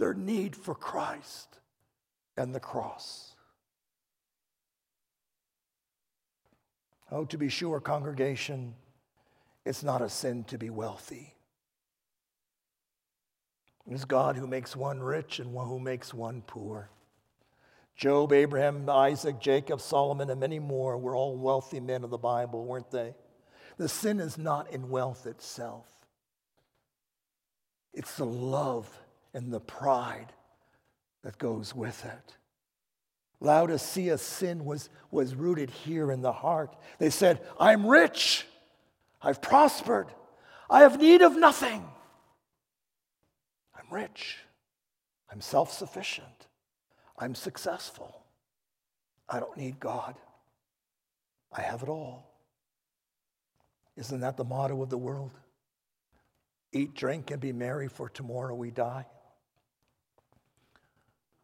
their 0.00 0.14
need 0.14 0.56
for 0.56 0.74
Christ 0.74 1.60
and 2.36 2.54
the 2.54 2.58
cross. 2.58 3.36
Oh, 7.12 7.26
to 7.26 7.36
be 7.36 7.48
sure, 7.48 7.80
congregation, 7.80 8.74
it's 9.66 9.82
not 9.82 10.00
a 10.00 10.08
sin 10.08 10.44
to 10.44 10.56
be 10.56 10.70
wealthy. 10.70 11.34
It's 13.88 14.04
God 14.04 14.36
who 14.36 14.46
makes 14.46 14.74
one 14.74 15.00
rich 15.00 15.38
and 15.38 15.54
who 15.54 15.78
makes 15.78 16.14
one 16.14 16.42
poor. 16.46 16.88
Job, 17.94 18.32
Abraham, 18.32 18.88
Isaac, 18.88 19.38
Jacob, 19.38 19.80
Solomon, 19.82 20.30
and 20.30 20.40
many 20.40 20.58
more 20.58 20.96
were 20.96 21.14
all 21.14 21.36
wealthy 21.36 21.80
men 21.80 22.04
of 22.04 22.10
the 22.10 22.16
Bible, 22.16 22.64
weren't 22.64 22.90
they? 22.90 23.14
The 23.76 23.88
sin 23.88 24.18
is 24.18 24.38
not 24.38 24.70
in 24.72 24.88
wealth 24.88 25.26
itself, 25.26 25.86
it's 27.92 28.16
the 28.16 28.24
love 28.24 28.88
and 29.34 29.52
the 29.52 29.60
pride 29.60 30.32
that 31.22 31.38
goes 31.38 31.74
with 31.74 32.04
it. 32.04 32.36
Laodicea's 33.40 34.20
sin 34.20 34.64
was, 34.64 34.90
was 35.10 35.34
rooted 35.34 35.70
here 35.70 36.12
in 36.12 36.20
the 36.20 36.32
heart. 36.32 36.76
They 36.98 37.10
said, 37.10 37.40
I'm 37.58 37.86
rich, 37.86 38.46
I've 39.22 39.40
prospered, 39.40 40.08
I 40.68 40.80
have 40.80 41.00
need 41.00 41.22
of 41.22 41.36
nothing. 41.36 41.82
I'm 43.74 43.86
rich, 43.96 44.38
I'm 45.32 45.40
self 45.40 45.72
sufficient, 45.72 46.46
I'm 47.18 47.34
successful, 47.34 48.22
I 49.28 49.40
don't 49.40 49.56
need 49.56 49.80
God, 49.80 50.16
I 51.50 51.62
have 51.62 51.82
it 51.82 51.88
all. 51.88 52.26
Isn't 53.96 54.20
that 54.20 54.36
the 54.36 54.44
motto 54.44 54.82
of 54.82 54.90
the 54.90 54.98
world? 54.98 55.32
Eat, 56.72 56.94
drink, 56.94 57.30
and 57.30 57.40
be 57.40 57.52
merry, 57.52 57.88
for 57.88 58.08
tomorrow 58.08 58.54
we 58.54 58.70
die. 58.70 59.06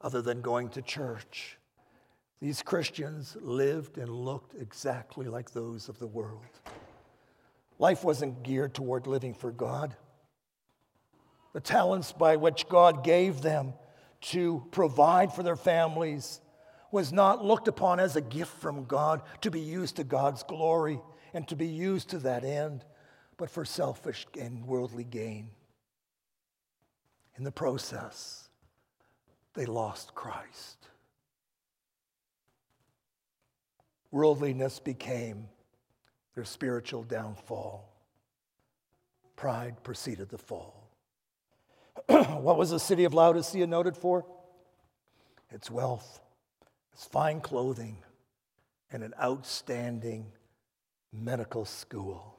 Other 0.00 0.23
than 0.23 0.41
going 0.43 0.69
to 0.71 0.83
church, 0.83 1.59
these 2.41 2.62
Christians 2.62 3.37
lived 3.41 3.99
and 3.99 4.11
looked 4.11 4.55
exactly 4.61 5.26
like 5.26 5.53
those 5.53 5.88
of 5.88 5.99
the 5.99 6.07
world. 6.07 6.45
Life 7.79 8.05
wasn't 8.05 8.43
geared 8.43 8.75
toward 8.75 9.07
living 9.07 9.35
for 9.35 9.50
God. 9.50 9.97
The 11.53 11.61
talents 11.61 12.12
by 12.12 12.37
which 12.37 12.69
God 12.69 13.05
gave 13.05 13.41
them 13.41 13.73
to 14.23 14.67
provide 14.71 15.33
for 15.33 15.43
their 15.43 15.57
families 15.57 16.41
was 16.91 17.12
not 17.12 17.45
looked 17.45 17.69
upon 17.69 18.00
as 18.00 18.17
a 18.17 18.21
gift 18.21 18.53
from 18.59 18.85
God 18.85 19.23
to 19.41 19.50
be 19.50 19.61
used 19.61 19.97
to 19.97 20.05
God's 20.05 20.43
glory 20.43 21.00
and 21.35 21.47
to 21.49 21.57
be 21.57 21.67
used 21.67 22.11
to 22.11 22.19
that 22.21 22.45
end, 22.45 22.85
but 23.37 23.50
for 23.50 23.65
selfish 23.65 24.26
and 24.38 24.67
worldly 24.67 25.05
gain. 25.05 25.50
In 27.37 27.45
the 27.45 27.53
process, 27.53 28.46
they 29.57 29.67
lost 29.67 30.15
Christ. 30.15 30.77
Worldliness 34.13 34.79
became 34.79 35.49
their 36.35 36.45
spiritual 36.45 37.03
downfall. 37.03 37.91
Pride 39.35 39.83
preceded 39.83 40.29
the 40.29 40.39
fall. 40.39 40.89
what 42.07 42.59
was 42.59 42.71
the 42.71 42.79
city 42.79 43.05
of 43.05 43.15
Laodicea 43.15 43.67
noted 43.67 43.97
for? 43.97 44.27
Its 45.51 45.71
wealth, 45.71 46.21
its 46.93 47.05
fine 47.05 47.41
clothing, 47.41 47.97
and 48.93 49.03
an 49.03 49.15
outstanding 49.21 50.27
medical 51.13 51.65
school. 51.65 52.39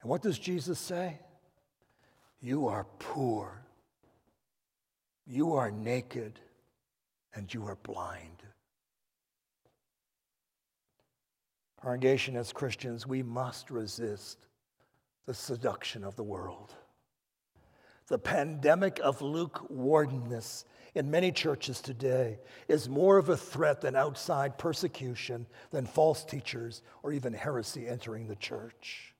And 0.00 0.10
what 0.10 0.22
does 0.22 0.38
Jesus 0.38 0.78
say? 0.78 1.18
You 2.40 2.68
are 2.68 2.86
poor, 2.98 3.63
you 5.34 5.54
are 5.54 5.72
naked, 5.72 6.38
and 7.34 7.52
you 7.52 7.66
are 7.66 7.74
blind. 7.82 8.44
Congregation, 11.82 12.36
as 12.36 12.52
Christians, 12.52 13.04
we 13.04 13.24
must 13.24 13.68
resist 13.70 14.38
the 15.26 15.34
seduction 15.34 16.04
of 16.04 16.14
the 16.14 16.22
world. 16.22 16.72
The 18.06 18.18
pandemic 18.18 19.00
of 19.02 19.22
lukewarmness 19.22 20.66
in 20.94 21.10
many 21.10 21.32
churches 21.32 21.80
today 21.80 22.38
is 22.68 22.88
more 22.88 23.18
of 23.18 23.28
a 23.28 23.36
threat 23.36 23.80
than 23.80 23.96
outside 23.96 24.56
persecution, 24.56 25.46
than 25.72 25.84
false 25.84 26.24
teachers, 26.24 26.82
or 27.02 27.12
even 27.12 27.32
heresy 27.32 27.88
entering 27.88 28.28
the 28.28 28.36
church. 28.36 29.14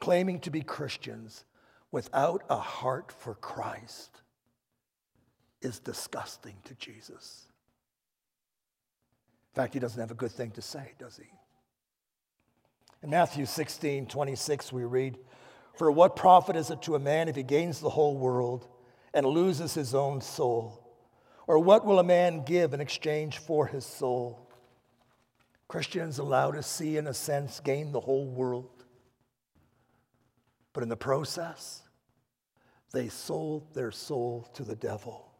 Claiming 0.00 0.40
to 0.40 0.50
be 0.50 0.62
Christians 0.62 1.44
without 1.92 2.42
a 2.50 2.58
heart 2.58 3.12
for 3.12 3.34
Christ 3.36 4.22
is 5.66 5.78
disgusting 5.78 6.54
to 6.64 6.74
Jesus. 6.76 7.44
In 9.54 9.62
fact, 9.62 9.74
he 9.74 9.80
doesn't 9.80 10.00
have 10.00 10.10
a 10.10 10.14
good 10.14 10.32
thing 10.32 10.52
to 10.52 10.62
say, 10.62 10.92
does 10.98 11.16
he? 11.16 11.28
In 13.02 13.10
Matthew 13.10 13.44
16, 13.44 14.06
26, 14.06 14.72
we 14.72 14.84
read, 14.84 15.18
For 15.74 15.90
what 15.90 16.16
profit 16.16 16.56
is 16.56 16.70
it 16.70 16.82
to 16.82 16.94
a 16.94 16.98
man 16.98 17.28
if 17.28 17.36
he 17.36 17.42
gains 17.42 17.80
the 17.80 17.90
whole 17.90 18.16
world 18.16 18.66
and 19.12 19.26
loses 19.26 19.74
his 19.74 19.94
own 19.94 20.20
soul? 20.20 20.82
Or 21.46 21.58
what 21.58 21.84
will 21.84 21.98
a 21.98 22.04
man 22.04 22.44
give 22.44 22.72
in 22.72 22.80
exchange 22.80 23.38
for 23.38 23.66
his 23.66 23.84
soul? 23.84 24.48
Christians 25.68 26.18
Laodicea, 26.18 26.98
in 26.98 27.06
a 27.06 27.14
sense, 27.14 27.60
gain 27.60 27.92
the 27.92 28.00
whole 28.00 28.26
world. 28.26 28.84
But 30.72 30.82
in 30.82 30.88
the 30.88 30.96
process, 30.96 31.82
they 32.92 33.08
sold 33.08 33.74
their 33.74 33.90
soul 33.90 34.48
to 34.54 34.64
the 34.64 34.76
devil. 34.76 35.32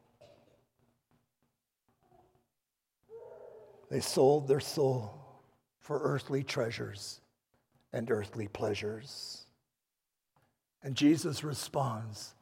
They 3.90 4.00
sold 4.00 4.48
their 4.48 4.60
soul 4.60 5.14
for 5.78 6.00
earthly 6.02 6.42
treasures 6.42 7.20
and 7.92 8.10
earthly 8.10 8.48
pleasures. 8.48 9.46
And 10.82 10.94
Jesus 10.94 11.44
responds 11.44 12.34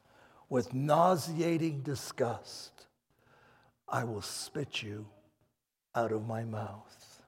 with 0.49 0.73
nauseating 0.73 1.81
disgust 1.81 2.71
I 3.87 4.03
will 4.03 4.21
spit 4.21 4.81
you 4.81 5.05
out 5.93 6.11
of 6.11 6.27
my 6.27 6.43
mouth. 6.43 7.21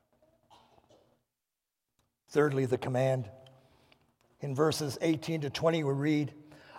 Thirdly, 2.29 2.65
the 2.65 2.77
command. 2.77 3.29
In 4.41 4.53
verses 4.53 4.97
18 5.01 5.41
to 5.41 5.49
20, 5.49 5.83
we 5.83 5.93
read, 5.93 6.33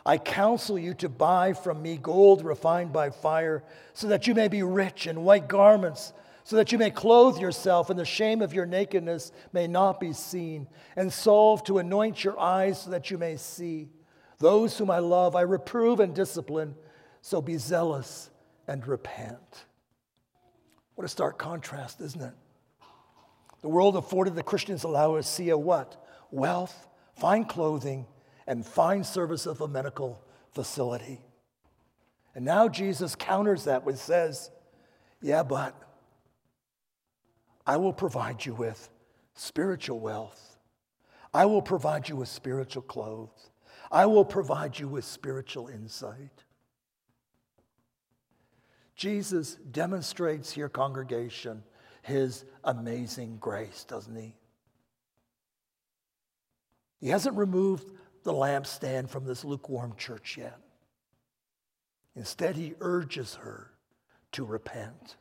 I 0.05 0.19
counsel 0.19 0.79
you 0.79 0.95
to 0.95 1.09
buy 1.09 1.53
from 1.53 1.83
me 1.83 1.97
gold 1.97 2.45
refined 2.45 2.93
by 2.93 3.11
fire, 3.11 3.63
so 3.95 4.09
that 4.09 4.27
you 4.27 4.35
may 4.35 4.49
be 4.49 4.63
rich, 4.63 5.07
and 5.07 5.25
white 5.25 5.49
garments 5.49 6.13
so 6.49 6.57
that 6.57 6.73
you 6.73 6.79
may 6.79 6.91
clothe 6.91 7.37
yourself 7.39 7.91
and 7.91 7.99
the 7.99 8.07
shame 8.07 8.41
of 8.41 8.55
your 8.55 8.65
nakedness 8.65 9.33
may 9.53 9.67
not 9.67 10.01
be 10.01 10.15
seen, 10.15 10.67
and 10.97 11.13
salve 11.13 11.63
to 11.63 11.77
anoint 11.77 12.25
your 12.25 12.41
eyes 12.41 12.81
so 12.81 12.91
that 12.91 13.11
you 13.11 13.19
may 13.19 13.37
see. 13.37 13.91
Those 14.39 14.79
whom 14.79 14.91
I 14.91 15.01
love, 15.01 15.37
I 15.37 15.43
reprove 15.43 16.01
and 16.01 16.15
discipline, 16.15 16.75
so 17.21 17.43
be 17.43 17.59
zealous 17.59 18.31
and 18.67 18.87
repent. 18.87 19.67
What 20.95 21.05
a 21.05 21.09
stark 21.09 21.37
contrast, 21.37 22.01
isn't 22.01 22.23
it? 22.23 22.33
The 23.61 23.69
world 23.69 23.95
afforded 23.95 24.35
the 24.35 24.43
Christians 24.43 24.87
Laodicea 24.87 25.59
what? 25.59 26.03
Wealth, 26.31 26.89
fine 27.15 27.45
clothing, 27.45 28.07
and 28.47 28.65
fine 28.65 29.05
service 29.05 29.45
of 29.45 29.61
a 29.61 29.69
medical 29.69 30.25
facility. 30.55 31.21
And 32.35 32.47
now 32.47 32.71
Jesus 32.71 33.15
counters 33.15 33.65
that 33.65 33.85
with 33.85 33.99
says, 33.99 34.51
Yeah, 35.21 35.43
but 35.43 35.75
I 37.69 37.77
will 37.77 37.93
provide 37.93 38.47
you 38.47 38.55
with 38.55 38.89
spiritual 39.35 40.01
wealth. 40.01 40.57
I 41.35 41.45
will 41.45 41.61
provide 41.61 42.09
you 42.09 42.17
with 42.17 42.31
spiritual 42.31 42.81
clothes. 42.81 43.51
I 43.93 44.07
will 44.07 44.25
provide 44.25 44.79
you 44.79 44.89
with 44.89 45.05
spiritual 45.05 45.69
insight. 45.69 46.45
Jesus 48.97 49.57
demonstrates 49.71 50.51
here, 50.51 50.71
congregation, 50.71 51.63
his 52.01 52.47
amazing 52.65 53.37
grace, 53.39 53.85
doesn't 53.85 54.17
he? 54.17 54.35
He 57.03 57.11
hasn't 57.11 57.37
removed 57.37 57.93
the 58.23 58.33
lampstand 58.33 59.11
from 59.11 59.27
this 59.27 59.45
lukewarm 59.45 59.95
church 59.99 60.39
yet. 60.39 60.59
Instead, 62.17 62.57
he 62.57 62.75
urges 62.81 63.35
her 63.35 63.71
to 64.33 64.47
repent. 64.47 65.17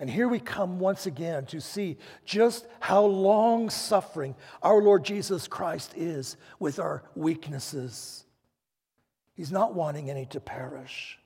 And 0.00 0.08
here 0.08 0.28
we 0.28 0.38
come 0.38 0.78
once 0.78 1.06
again 1.06 1.46
to 1.46 1.60
see 1.60 1.96
just 2.24 2.66
how 2.78 3.04
long 3.04 3.68
suffering 3.68 4.36
our 4.62 4.80
Lord 4.80 5.04
Jesus 5.04 5.48
Christ 5.48 5.92
is 5.96 6.36
with 6.60 6.78
our 6.78 7.02
weaknesses. 7.16 8.24
He's 9.34 9.50
not 9.50 9.74
wanting 9.74 10.08
any 10.08 10.26
to 10.26 10.40
perish. 10.40 11.18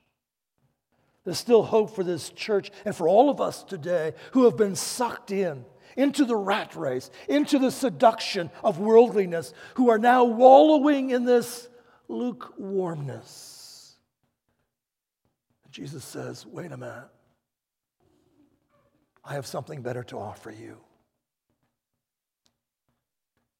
There's 1.23 1.37
still 1.37 1.63
hope 1.63 1.95
for 1.95 2.03
this 2.03 2.29
church 2.29 2.71
and 2.83 2.95
for 2.95 3.07
all 3.07 3.29
of 3.29 3.39
us 3.39 3.63
today 3.63 4.13
who 4.31 4.45
have 4.45 4.57
been 4.57 4.75
sucked 4.75 5.31
in 5.31 5.65
into 5.95 6.25
the 6.25 6.35
rat 6.35 6.75
race, 6.75 7.11
into 7.29 7.59
the 7.59 7.71
seduction 7.71 8.49
of 8.63 8.79
worldliness, 8.79 9.53
who 9.75 9.89
are 9.89 9.99
now 9.99 10.23
wallowing 10.23 11.11
in 11.11 11.25
this 11.25 11.69
lukewarmness. 12.07 13.95
Jesus 15.69 16.03
says, 16.03 16.45
wait 16.45 16.71
a 16.71 16.77
minute. 16.77 17.09
I 19.25 19.33
have 19.33 19.45
something 19.45 19.81
better 19.81 20.03
to 20.03 20.17
offer 20.17 20.51
you. 20.51 20.77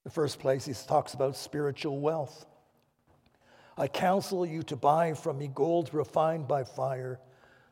the 0.04 0.10
first 0.10 0.40
place, 0.40 0.66
he 0.66 0.74
talks 0.74 1.14
about 1.14 1.38
spiritual 1.38 2.00
wealth. 2.00 2.46
I 3.78 3.88
counsel 3.88 4.46
you 4.46 4.62
to 4.64 4.76
buy 4.76 5.14
from 5.14 5.38
me 5.40 5.48
gold 5.48 5.94
refined 5.94 6.48
by 6.48 6.64
fire 6.64 7.20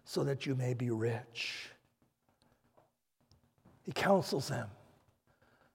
so 0.05 0.23
that 0.23 0.45
you 0.45 0.55
may 0.55 0.73
be 0.73 0.89
rich. 0.89 1.69
He 3.83 3.91
counsels 3.91 4.47
them 4.47 4.69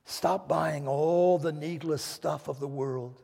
stop 0.08 0.48
buying 0.48 0.86
all 0.86 1.36
the 1.36 1.52
needless 1.52 2.02
stuff 2.02 2.48
of 2.48 2.60
the 2.60 2.68
world 2.68 3.20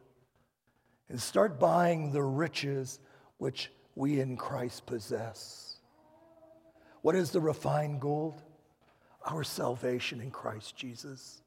and 1.08 1.20
start 1.20 1.60
buying 1.60 2.10
the 2.10 2.22
riches 2.22 2.98
which 3.38 3.70
we 3.94 4.20
in 4.20 4.36
Christ 4.36 4.84
possess. 4.84 5.76
What 7.02 7.14
is 7.14 7.30
the 7.30 7.40
refined 7.40 8.00
gold? 8.00 8.42
Our 9.24 9.44
salvation 9.44 10.20
in 10.20 10.30
Christ 10.30 10.76
Jesus. 10.76 11.42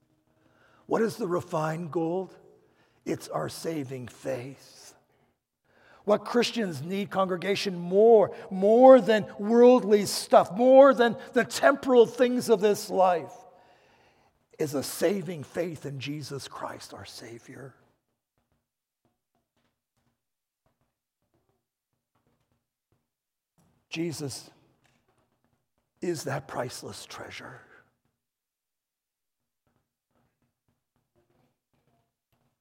What 0.85 1.01
is 1.01 1.17
the 1.17 1.27
refined 1.27 1.91
gold? 1.91 2.33
It's 3.05 3.27
our 3.27 3.49
saving 3.49 4.07
faith. 4.07 4.93
What 6.05 6.23
Christians 6.23 6.83
need, 6.83 7.09
congregation, 7.09 7.77
more, 7.79 8.31
more 8.51 9.01
than 9.01 9.25
worldly 9.39 10.05
stuff, 10.05 10.51
more 10.51 10.93
than 10.93 11.17
the 11.33 11.43
temporal 11.43 12.05
things 12.05 12.47
of 12.49 12.61
this 12.61 12.89
life, 12.89 13.33
is 14.59 14.73
a 14.75 14.83
saving 14.83 15.43
faith 15.43 15.85
in 15.85 15.99
Jesus 15.99 16.47
Christ, 16.47 16.93
our 16.93 17.05
Savior. 17.05 17.73
Jesus 23.89 24.49
is 26.07 26.23
that 26.25 26.47
priceless 26.47 27.05
treasure. 27.05 27.59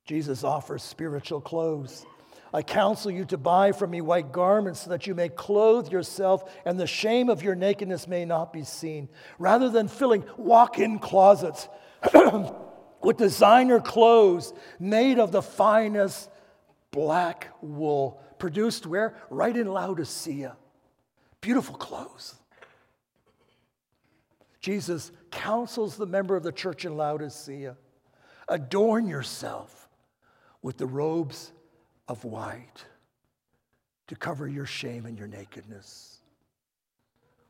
Jesus 0.05 0.45
offers 0.45 0.83
spiritual 0.83 1.41
clothes. 1.41 2.05
I 2.53 2.63
counsel 2.63 3.11
you 3.11 3.25
to 3.27 3.39
buy 3.39 3.73
from 3.73 3.91
me 3.91 4.01
white 4.01 4.31
garments 4.31 4.81
so 4.81 4.91
that 4.91 5.07
you 5.07 5.15
may 5.15 5.29
clothe 5.29 5.91
yourself 5.91 6.53
and 6.65 6.79
the 6.79 6.87
shame 6.87 7.29
of 7.29 7.43
your 7.43 7.55
nakedness 7.55 8.07
may 8.07 8.25
not 8.25 8.53
be 8.53 8.63
seen. 8.63 9.09
Rather 9.39 9.69
than 9.69 9.89
filling 9.89 10.25
walk 10.37 10.79
in 10.79 10.99
closets 10.99 11.69
with 13.03 13.17
designer 13.17 13.81
clothes 13.81 14.53
made 14.79 15.19
of 15.19 15.33
the 15.33 15.43
finest 15.43 16.31
black 16.91 17.49
wool, 17.61 18.23
produced 18.39 18.87
where? 18.87 19.17
Right 19.31 19.57
in 19.57 19.67
Laodicea. 19.67 20.57
Beautiful 21.41 21.75
clothes. 21.75 22.37
Jesus 24.65 25.13
counsels 25.31 25.99
the 25.99 26.07
member 26.07 26.37
of 26.37 26.43
the 26.43 26.51
church 26.51 26.87
in 26.87 26.97
Laodicea 26.97 27.77
adorn 28.49 29.07
yourself 29.07 29.91
with 30.63 30.79
the 30.79 30.87
robes 30.87 31.53
of 32.09 32.25
white 32.25 32.87
to 34.07 34.17
cover 34.17 34.49
your 34.49 34.65
shame 34.65 35.05
and 35.05 35.19
your 35.19 35.29
nakedness. 35.29 36.17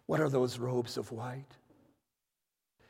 What 0.07 0.19
are 0.19 0.29
those 0.29 0.59
robes 0.59 0.97
of 0.97 1.13
white? 1.13 1.57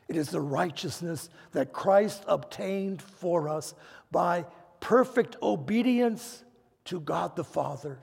It 0.08 0.16
is 0.16 0.30
the 0.30 0.40
righteousness 0.40 1.28
that 1.52 1.74
Christ 1.74 2.24
obtained 2.26 3.02
for 3.02 3.50
us 3.50 3.74
by 4.10 4.46
perfect 4.80 5.36
obedience 5.42 6.42
to 6.86 6.98
God 6.98 7.36
the 7.36 7.44
Father, 7.44 7.98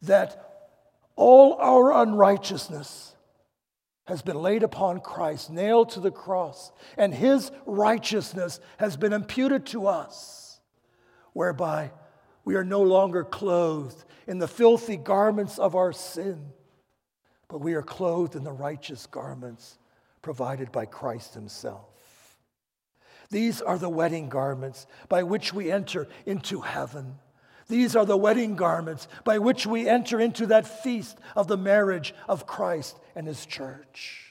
that 0.00 0.70
all 1.14 1.56
our 1.60 1.92
unrighteousness 1.92 3.16
has 4.06 4.22
been 4.22 4.40
laid 4.40 4.62
upon 4.62 5.00
Christ, 5.00 5.50
nailed 5.50 5.90
to 5.90 6.00
the 6.00 6.10
cross, 6.10 6.72
and 6.96 7.14
his 7.14 7.50
righteousness 7.66 8.60
has 8.78 8.96
been 8.96 9.12
imputed 9.12 9.66
to 9.66 9.86
us 9.86 10.60
whereby 11.32 11.92
we 12.44 12.56
are 12.56 12.64
no 12.64 12.82
longer 12.82 13.24
clothed 13.24 14.04
in 14.26 14.38
the 14.38 14.48
filthy 14.48 14.96
garments 14.96 15.58
of 15.58 15.74
our 15.74 15.92
sin, 15.92 16.52
but 17.48 17.60
we 17.60 17.74
are 17.74 17.82
clothed 17.82 18.34
in 18.34 18.44
the 18.44 18.52
righteous 18.52 19.06
garments 19.06 19.78
provided 20.20 20.72
by 20.72 20.86
Christ 20.86 21.34
Himself. 21.34 21.88
These 23.30 23.62
are 23.62 23.78
the 23.78 23.88
wedding 23.88 24.28
garments 24.28 24.86
by 25.08 25.22
which 25.22 25.54
we 25.54 25.70
enter 25.70 26.06
into 26.26 26.60
heaven. 26.60 27.18
These 27.68 27.96
are 27.96 28.04
the 28.04 28.16
wedding 28.16 28.56
garments 28.56 29.08
by 29.24 29.38
which 29.38 29.66
we 29.66 29.88
enter 29.88 30.20
into 30.20 30.46
that 30.46 30.66
feast 30.66 31.18
of 31.36 31.48
the 31.48 31.56
marriage 31.56 32.14
of 32.28 32.46
Christ 32.46 32.98
and 33.14 33.26
His 33.26 33.46
church. 33.46 34.28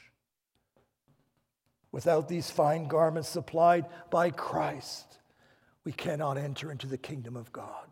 Without 1.91 2.27
these 2.27 2.49
fine 2.49 2.87
garments 2.87 3.27
supplied 3.27 3.85
by 4.09 4.31
Christ, 4.31 5.19
we 5.83 5.91
cannot 5.91 6.37
enter 6.37 6.71
into 6.71 6.87
the 6.87 6.97
kingdom 6.97 7.35
of 7.35 7.51
God. 7.51 7.87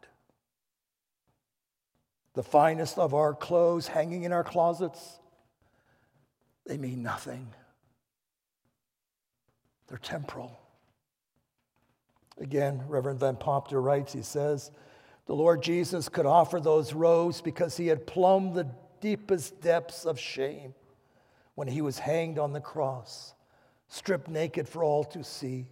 The 2.34 2.44
finest 2.44 2.98
of 2.98 3.14
our 3.14 3.34
clothes 3.34 3.88
hanging 3.88 4.24
in 4.24 4.32
our 4.32 4.44
closets, 4.44 5.20
they 6.66 6.78
mean 6.78 7.02
nothing. 7.04 7.54
They're 9.88 9.98
temporal. 9.98 10.58
Again, 12.40 12.84
Reverend 12.88 13.20
Van 13.20 13.36
Popta 13.36 13.84
writes, 13.84 14.14
he 14.14 14.22
says, 14.22 14.72
the 15.30 15.36
Lord 15.36 15.62
Jesus 15.62 16.10
could 16.10 16.26
offer 16.26 16.60
those 16.60 16.92
robes 16.92 17.40
because 17.40 17.78
he 17.78 17.86
had 17.86 18.08
plumbed 18.08 18.56
the 18.56 18.68
deepest 19.00 19.62
depths 19.62 20.04
of 20.06 20.20
shame 20.20 20.74
when 21.54 21.68
he 21.68 21.84
was 21.84 22.00
hanged 22.00 22.40
on 22.40 22.52
the 22.52 22.60
cross, 22.60 23.36
stripped 23.90 24.28
naked 24.28 24.68
for 24.68 24.84
all 24.84 25.04
to 25.04 25.24
see. 25.24 25.68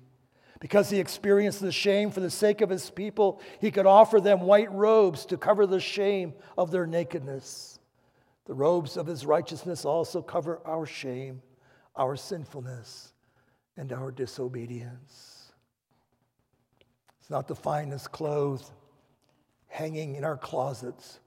Because 0.59 0.91
he 0.91 0.99
experienced 0.99 1.59
the 1.59 1.71
shame 1.71 2.11
for 2.11 2.19
the 2.19 2.29
sake 2.29 2.61
of 2.61 2.69
his 2.69 2.91
people, 2.91 3.41
he 3.59 3.71
could 3.71 3.87
offer 3.87 4.21
them 4.21 4.41
white 4.41 4.71
robes 4.71 5.25
to 5.25 5.37
cover 5.37 5.65
the 5.65 5.79
shame 5.79 6.35
of 6.55 6.69
their 6.69 6.85
nakedness. 6.85 7.79
The 8.45 8.53
robes 8.53 8.95
of 8.95 9.07
his 9.07 9.25
righteousness 9.25 9.85
also 9.85 10.21
cover 10.21 10.61
our 10.65 10.85
shame, 10.85 11.41
our 11.95 12.15
sinfulness, 12.15 13.11
and 13.75 13.91
our 13.91 14.11
disobedience. 14.11 15.51
It's 17.19 17.31
not 17.31 17.47
the 17.47 17.55
finest 17.55 18.11
clothes 18.11 18.71
hanging 19.67 20.15
in 20.15 20.23
our 20.23 20.37
closets 20.37 21.19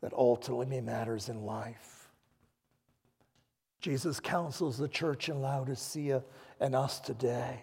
that 0.00 0.12
ultimately 0.12 0.80
matters 0.80 1.28
in 1.28 1.44
life. 1.44 2.10
Jesus 3.80 4.20
counsels 4.20 4.76
the 4.76 4.88
church 4.88 5.28
in 5.28 5.40
Laodicea 5.40 6.22
and 6.60 6.74
us 6.74 7.00
today. 7.00 7.60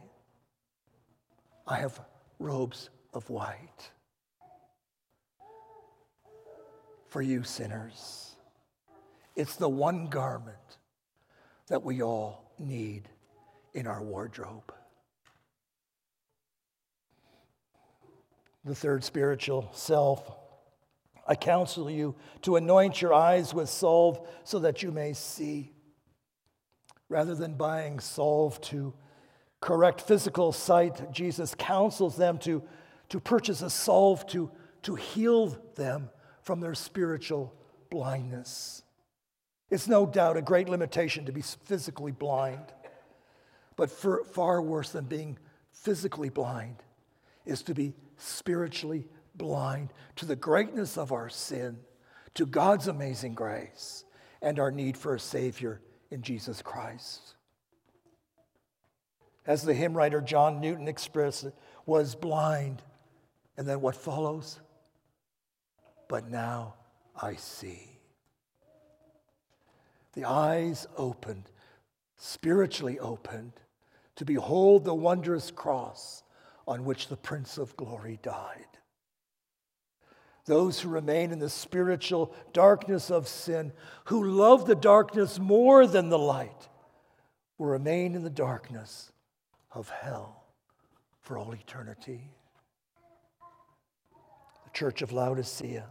I 1.67 1.77
have 1.77 1.99
robes 2.39 2.89
of 3.13 3.29
white. 3.29 3.91
For 7.07 7.21
you 7.21 7.43
sinners, 7.43 8.35
it's 9.35 9.55
the 9.55 9.69
one 9.69 10.07
garment 10.07 10.57
that 11.67 11.83
we 11.83 12.01
all 12.01 12.51
need 12.59 13.09
in 13.73 13.87
our 13.87 14.01
wardrobe. 14.01 14.73
The 18.65 18.73
third 18.73 19.03
spiritual 19.03 19.69
self. 19.73 20.31
I 21.27 21.35
counsel 21.35 21.89
you 21.89 22.15
to 22.41 22.55
anoint 22.55 22.99
your 22.99 23.13
eyes 23.13 23.53
with 23.53 23.69
salve 23.69 24.27
so 24.43 24.59
that 24.59 24.81
you 24.81 24.91
may 24.91 25.13
see. 25.13 25.71
Rather 27.07 27.35
than 27.35 27.53
buying 27.53 27.99
salve 27.99 28.59
to 28.61 28.93
correct 29.61 30.01
physical 30.01 30.51
sight, 30.51 31.11
Jesus 31.11 31.53
counsels 31.55 32.17
them 32.17 32.39
to, 32.39 32.63
to 33.09 33.19
purchase 33.19 33.61
a 33.61 33.69
salve 33.69 34.25
to, 34.27 34.49
to 34.81 34.95
heal 34.95 35.57
them 35.75 36.09
from 36.41 36.59
their 36.59 36.73
spiritual 36.73 37.53
blindness. 37.91 38.81
It's 39.69 39.87
no 39.87 40.07
doubt 40.07 40.37
a 40.37 40.41
great 40.41 40.69
limitation 40.69 41.25
to 41.25 41.31
be 41.31 41.41
physically 41.41 42.11
blind, 42.11 42.65
but 43.75 43.91
for, 43.91 44.23
far 44.23 44.59
worse 44.59 44.89
than 44.89 45.05
being 45.05 45.37
physically 45.71 46.29
blind 46.29 46.77
is 47.45 47.61
to 47.63 47.73
be 47.73 47.93
spiritually 48.17 49.07
blind 49.35 49.91
to 50.15 50.25
the 50.25 50.35
greatness 50.35 50.97
of 50.97 51.11
our 51.11 51.29
sin, 51.29 51.77
to 52.33 52.45
God's 52.45 52.87
amazing 52.87 53.33
grace, 53.33 54.05
and 54.41 54.59
our 54.59 54.71
need 54.71 54.97
for 54.97 55.15
a 55.15 55.19
Savior 55.19 55.81
in 56.11 56.21
Jesus 56.21 56.61
Christ 56.61 57.35
as 59.47 59.63
the 59.63 59.73
hymn 59.73 59.95
writer 59.95 60.21
John 60.21 60.59
Newton 60.59 60.87
expressed 60.87 61.47
was 61.85 62.15
blind. 62.15 62.81
And 63.57 63.67
then 63.67 63.81
what 63.81 63.95
follows? 63.95 64.59
But 66.07 66.29
now 66.29 66.75
I 67.19 67.35
see. 67.35 67.99
The 70.13 70.25
eyes 70.25 70.87
opened, 70.97 71.51
spiritually 72.17 72.99
opened, 72.99 73.53
to 74.15 74.25
behold 74.25 74.85
the 74.85 74.93
wondrous 74.93 75.51
cross 75.51 76.23
on 76.67 76.85
which 76.85 77.07
the 77.07 77.17
Prince 77.17 77.57
of 77.57 77.75
Glory 77.77 78.19
died. 78.21 78.65
Those 80.45 80.79
who 80.79 80.89
remain 80.89 81.31
in 81.31 81.39
the 81.39 81.49
spiritual 81.49 82.33
darkness 82.53 83.09
of 83.09 83.27
sin, 83.27 83.71
who 84.05 84.23
love 84.23 84.67
the 84.67 84.75
darkness 84.75 85.39
more 85.39 85.87
than 85.87 86.09
the 86.09 86.19
light, 86.19 86.69
will 87.57 87.67
remain 87.67 88.13
in 88.15 88.23
the 88.23 88.29
darkness 88.29 89.11
of 89.71 89.89
hell 89.89 90.43
for 91.21 91.37
all 91.37 91.53
eternity. 91.53 92.29
The 94.65 94.71
church 94.71 95.01
of 95.01 95.11
Laodicea 95.11 95.85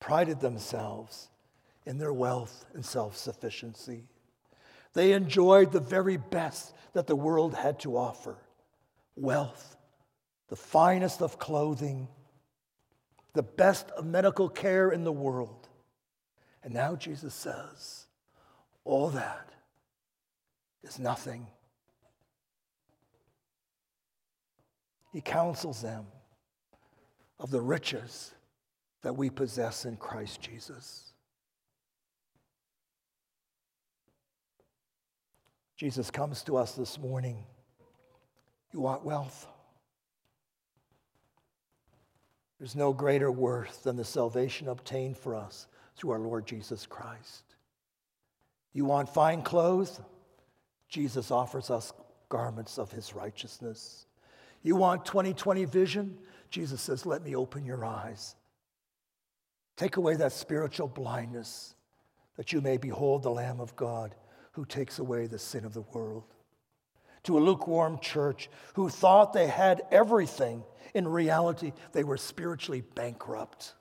prided 0.00 0.40
themselves 0.40 1.28
in 1.86 1.98
their 1.98 2.12
wealth 2.12 2.64
and 2.74 2.84
self 2.84 3.16
sufficiency. 3.16 4.08
They 4.94 5.12
enjoyed 5.12 5.70
the 5.70 5.80
very 5.80 6.16
best 6.16 6.74
that 6.92 7.06
the 7.06 7.16
world 7.16 7.54
had 7.54 7.78
to 7.80 7.96
offer 7.96 8.38
wealth, 9.16 9.76
the 10.48 10.56
finest 10.56 11.22
of 11.22 11.38
clothing, 11.38 12.08
the 13.34 13.42
best 13.42 13.90
of 13.92 14.04
medical 14.04 14.48
care 14.48 14.90
in 14.90 15.04
the 15.04 15.12
world. 15.12 15.68
And 16.62 16.74
now 16.74 16.96
Jesus 16.96 17.34
says, 17.34 18.06
all 18.84 19.10
that 19.10 19.50
is 20.82 20.98
nothing. 20.98 21.46
He 25.12 25.20
counsels 25.20 25.82
them 25.82 26.06
of 27.38 27.50
the 27.50 27.60
riches 27.60 28.32
that 29.02 29.14
we 29.14 29.30
possess 29.30 29.84
in 29.84 29.96
Christ 29.96 30.40
Jesus. 30.40 31.12
Jesus 35.76 36.10
comes 36.10 36.42
to 36.44 36.56
us 36.56 36.72
this 36.72 36.98
morning. 36.98 37.44
You 38.72 38.80
want 38.80 39.04
wealth? 39.04 39.46
There's 42.58 42.76
no 42.76 42.92
greater 42.92 43.30
worth 43.30 43.82
than 43.82 43.96
the 43.96 44.04
salvation 44.04 44.68
obtained 44.68 45.16
for 45.16 45.34
us 45.34 45.66
through 45.96 46.10
our 46.10 46.20
Lord 46.20 46.46
Jesus 46.46 46.86
Christ. 46.86 47.44
You 48.72 48.84
want 48.84 49.08
fine 49.08 49.42
clothes? 49.42 50.00
Jesus 50.88 51.30
offers 51.30 51.70
us 51.70 51.92
garments 52.28 52.78
of 52.78 52.90
his 52.90 53.14
righteousness. 53.14 54.06
You 54.62 54.76
want 54.76 55.04
2020 55.04 55.64
vision? 55.64 56.18
Jesus 56.50 56.80
says, 56.80 57.04
Let 57.04 57.22
me 57.22 57.34
open 57.34 57.64
your 57.64 57.84
eyes. 57.84 58.36
Take 59.76 59.96
away 59.96 60.16
that 60.16 60.32
spiritual 60.32 60.88
blindness 60.88 61.74
that 62.36 62.52
you 62.52 62.60
may 62.60 62.76
behold 62.76 63.22
the 63.22 63.30
Lamb 63.30 63.60
of 63.60 63.74
God 63.76 64.14
who 64.52 64.64
takes 64.64 64.98
away 64.98 65.26
the 65.26 65.38
sin 65.38 65.64
of 65.64 65.74
the 65.74 65.80
world. 65.80 66.24
To 67.24 67.38
a 67.38 67.40
lukewarm 67.40 67.98
church 68.00 68.50
who 68.74 68.88
thought 68.88 69.32
they 69.32 69.46
had 69.46 69.82
everything, 69.90 70.64
in 70.94 71.06
reality, 71.06 71.72
they 71.92 72.04
were 72.04 72.16
spiritually 72.16 72.82
bankrupt. 72.94 73.74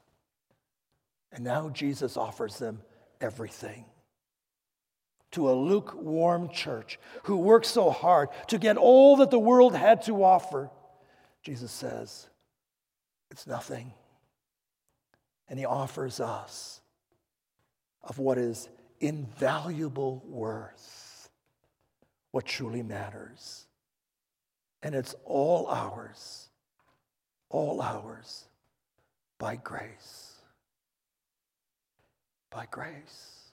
And 1.32 1.44
now 1.44 1.70
Jesus 1.70 2.18
offers 2.18 2.60
them 2.60 2.82
everything 3.20 3.86
to 5.32 5.50
a 5.50 5.54
lukewarm 5.54 6.50
church 6.50 7.00
who 7.24 7.38
worked 7.38 7.66
so 7.66 7.90
hard 7.90 8.30
to 8.48 8.58
get 8.58 8.78
all 8.78 9.18
that 9.18 9.32
the 9.32 9.40
world 9.40 9.76
had 9.76 10.02
to 10.04 10.24
offer, 10.24 10.70
Jesus 11.42 11.72
says, 11.72 12.28
it's 13.32 13.48
nothing. 13.48 13.94
And 15.48 15.58
he 15.58 15.66
offers 15.66 16.20
us 16.20 16.82
of 18.04 18.20
what 18.20 18.38
is 18.38 18.70
invaluable 19.00 20.24
worth, 20.28 21.01
what 22.32 22.46
truly 22.46 22.82
matters. 22.82 23.66
And 24.84 24.96
it's 24.96 25.16
all 25.26 25.68
ours, 25.68 26.48
all 27.50 27.82
ours 27.82 28.46
by 29.38 29.58
grace. 29.58 30.36
By 32.50 32.68
grace. 32.70 33.52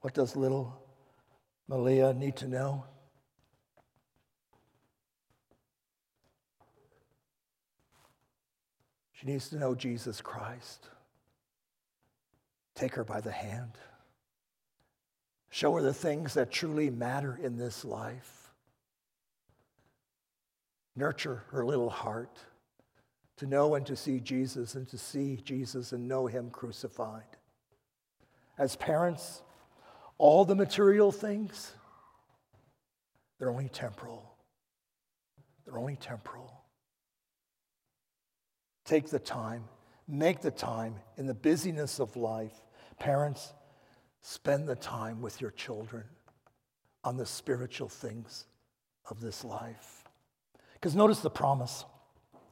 What 0.00 0.14
does 0.14 0.36
little 0.36 0.80
Malia 1.68 2.12
need 2.12 2.36
to 2.36 2.48
know? 2.48 2.84
She 9.12 9.26
needs 9.26 9.48
to 9.48 9.56
know 9.56 9.74
Jesus 9.74 10.20
Christ. 10.20 10.90
Take 12.74 12.94
her 12.94 13.04
by 13.04 13.20
the 13.20 13.32
hand. 13.32 13.72
Show 15.56 15.72
her 15.76 15.80
the 15.80 15.94
things 15.94 16.34
that 16.34 16.50
truly 16.50 16.90
matter 16.90 17.40
in 17.42 17.56
this 17.56 17.82
life. 17.82 18.52
Nurture 20.94 21.44
her 21.48 21.64
little 21.64 21.88
heart 21.88 22.38
to 23.38 23.46
know 23.46 23.74
and 23.74 23.86
to 23.86 23.96
see 23.96 24.20
Jesus 24.20 24.74
and 24.74 24.86
to 24.88 24.98
see 24.98 25.36
Jesus 25.42 25.92
and 25.92 26.06
know 26.06 26.26
Him 26.26 26.50
crucified. 26.50 27.38
As 28.58 28.76
parents, 28.76 29.40
all 30.18 30.44
the 30.44 30.54
material 30.54 31.10
things, 31.10 31.72
they're 33.38 33.48
only 33.48 33.70
temporal. 33.70 34.36
They're 35.64 35.78
only 35.78 35.96
temporal. 35.96 36.52
Take 38.84 39.08
the 39.08 39.18
time, 39.18 39.64
make 40.06 40.42
the 40.42 40.50
time 40.50 40.96
in 41.16 41.26
the 41.26 41.32
busyness 41.32 41.98
of 41.98 42.14
life. 42.14 42.52
Parents, 42.98 43.54
spend 44.28 44.66
the 44.66 44.74
time 44.74 45.22
with 45.22 45.40
your 45.40 45.52
children 45.52 46.02
on 47.04 47.16
the 47.16 47.24
spiritual 47.24 47.88
things 47.88 48.46
of 49.08 49.20
this 49.20 49.44
life. 49.44 50.02
Because 50.72 50.96
notice 50.96 51.20
the 51.20 51.30
promise. 51.30 51.84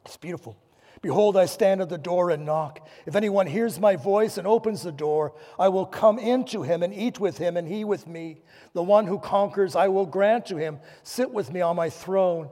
It's 0.05 0.17
beautiful. 0.17 0.57
Behold, 1.03 1.37
I 1.37 1.47
stand 1.47 1.81
at 1.81 1.89
the 1.89 1.99
door 1.99 2.31
and 2.31 2.47
knock. 2.47 2.89
If 3.07 3.17
anyone 3.17 3.49
hears 3.49 3.81
my 3.81 3.97
voice 3.97 4.39
and 4.39 4.47
opens 4.47 4.83
the 4.83 4.93
door, 4.93 5.35
I 5.59 5.69
will 5.69 5.85
come 5.85 6.21
into 6.21 6.63
him 6.63 6.85
and 6.85 6.95
eat 6.95 7.19
with 7.19 7.39
him, 7.39 7.57
and 7.57 7.67
he 7.67 7.83
with 7.83 8.07
me. 8.07 8.43
The 8.73 8.83
one 8.85 9.09
who 9.09 9.19
conquers, 9.19 9.75
I 9.75 9.89
will 9.89 10.07
grant 10.07 10.47
to 10.47 10.57
him, 10.57 10.79
sit 11.03 11.33
with 11.33 11.53
me 11.53 11.61
on 11.61 11.75
my 11.75 11.91
throne, 11.91 12.51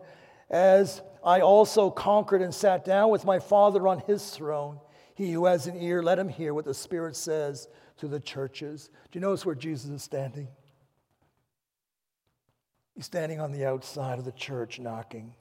as 0.51 1.01
I 1.25 1.43
also 1.43 1.91
conquered 1.91 2.43
and 2.43 2.53
sat 2.53 2.85
down 2.85 3.11
with 3.11 3.25
my 3.25 3.39
Father 3.39 3.87
on 3.87 4.01
his 4.01 4.31
throne. 4.31 4.81
He 5.15 5.31
who 5.31 5.45
has 5.45 5.69
an 5.69 5.81
ear, 5.81 6.03
let 6.03 6.19
him 6.19 6.29
hear 6.29 6.53
what 6.55 6.65
the 6.65 6.75
Spirit 6.75 7.15
says 7.15 7.69
to 7.99 8.09
the 8.09 8.21
churches. 8.21 8.91
Do 9.11 9.19
you 9.19 9.21
notice 9.21 9.47
where 9.47 9.55
Jesus 9.55 9.91
is 9.91 10.03
standing? 10.03 10.49
He's 12.95 13.07
standing 13.07 13.41
on 13.41 13.53
the 13.53 13.65
outside 13.65 14.19
of 14.19 14.25
the 14.25 14.33
church 14.33 14.79
knocking. 14.79 15.35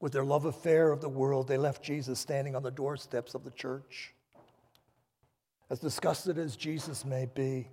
With 0.00 0.12
their 0.12 0.24
love 0.24 0.44
affair 0.44 0.90
of 0.90 1.00
the 1.00 1.08
world, 1.08 1.48
they 1.48 1.58
left 1.58 1.82
Jesus 1.82 2.18
standing 2.18 2.56
on 2.56 2.62
the 2.62 2.70
doorsteps 2.70 3.34
of 3.34 3.44
the 3.44 3.50
church. 3.50 4.14
As 5.70 5.78
disgusted 5.78 6.38
as 6.38 6.56
Jesus 6.56 7.04
may 7.04 7.26
be, 7.26 7.68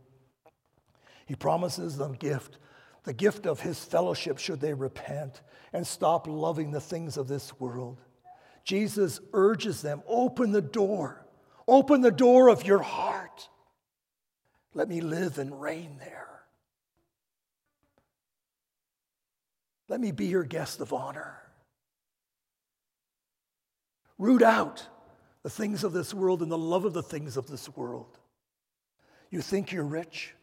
he 1.25 1.35
promises 1.35 1.97
them 1.97 2.13
gift, 2.13 2.57
the 3.03 3.13
gift 3.13 3.45
of 3.45 3.59
his 3.59 3.83
fellowship 3.83 4.37
should 4.37 4.59
they 4.59 4.73
repent 4.73 5.41
and 5.73 5.85
stop 5.85 6.27
loving 6.27 6.71
the 6.71 6.81
things 6.81 7.17
of 7.17 7.27
this 7.27 7.59
world. 7.59 8.01
Jesus 8.63 9.19
urges 9.33 9.81
them, 9.81 10.01
open 10.07 10.51
the 10.51 10.61
door. 10.61 11.25
Open 11.69 12.01
the 12.01 12.11
door 12.11 12.49
of 12.49 12.65
your 12.65 12.79
heart. 12.79 13.47
Let 14.73 14.89
me 14.89 15.01
live 15.01 15.37
and 15.37 15.61
reign 15.61 15.97
there. 15.99 16.27
Let 19.87 19.99
me 19.99 20.11
be 20.11 20.25
your 20.25 20.43
guest 20.43 20.81
of 20.81 20.93
honor. 20.93 21.37
Root 24.17 24.41
out 24.41 24.87
the 25.43 25.49
things 25.49 25.83
of 25.83 25.93
this 25.93 26.13
world 26.13 26.41
and 26.41 26.51
the 26.51 26.57
love 26.57 26.85
of 26.85 26.93
the 26.93 27.03
things 27.03 27.37
of 27.37 27.47
this 27.47 27.69
world. 27.75 28.17
You 29.29 29.41
think 29.41 29.71
you're 29.71 29.85
rich? 29.85 30.33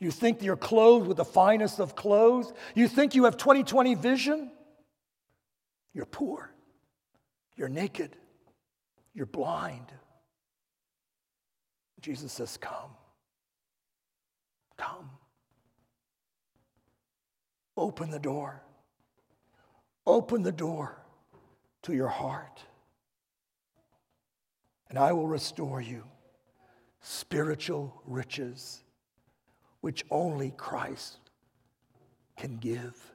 You 0.00 0.10
think 0.10 0.42
you're 0.42 0.56
clothed 0.56 1.06
with 1.06 1.18
the 1.18 1.24
finest 1.24 1.78
of 1.78 1.94
clothes? 1.94 2.52
You 2.74 2.88
think 2.88 3.14
you 3.14 3.24
have 3.24 3.36
2020 3.36 3.94
vision? 3.94 4.50
You're 5.94 6.06
poor. 6.06 6.52
You're 7.56 7.68
naked. 7.68 8.16
You're 9.14 9.26
blind. 9.26 9.86
Jesus 12.02 12.32
says, 12.32 12.56
Come. 12.58 12.90
Come. 14.76 15.10
Open 17.76 18.10
the 18.10 18.18
door. 18.18 18.62
Open 20.06 20.42
the 20.42 20.52
door 20.52 21.00
to 21.82 21.94
your 21.94 22.08
heart 22.08 22.62
and 24.92 24.98
I 24.98 25.14
will 25.14 25.26
restore 25.26 25.80
you 25.80 26.04
spiritual 27.00 28.02
riches, 28.06 28.84
which 29.80 30.04
only 30.10 30.52
Christ 30.58 31.16
can 32.36 32.58
give. 32.58 33.11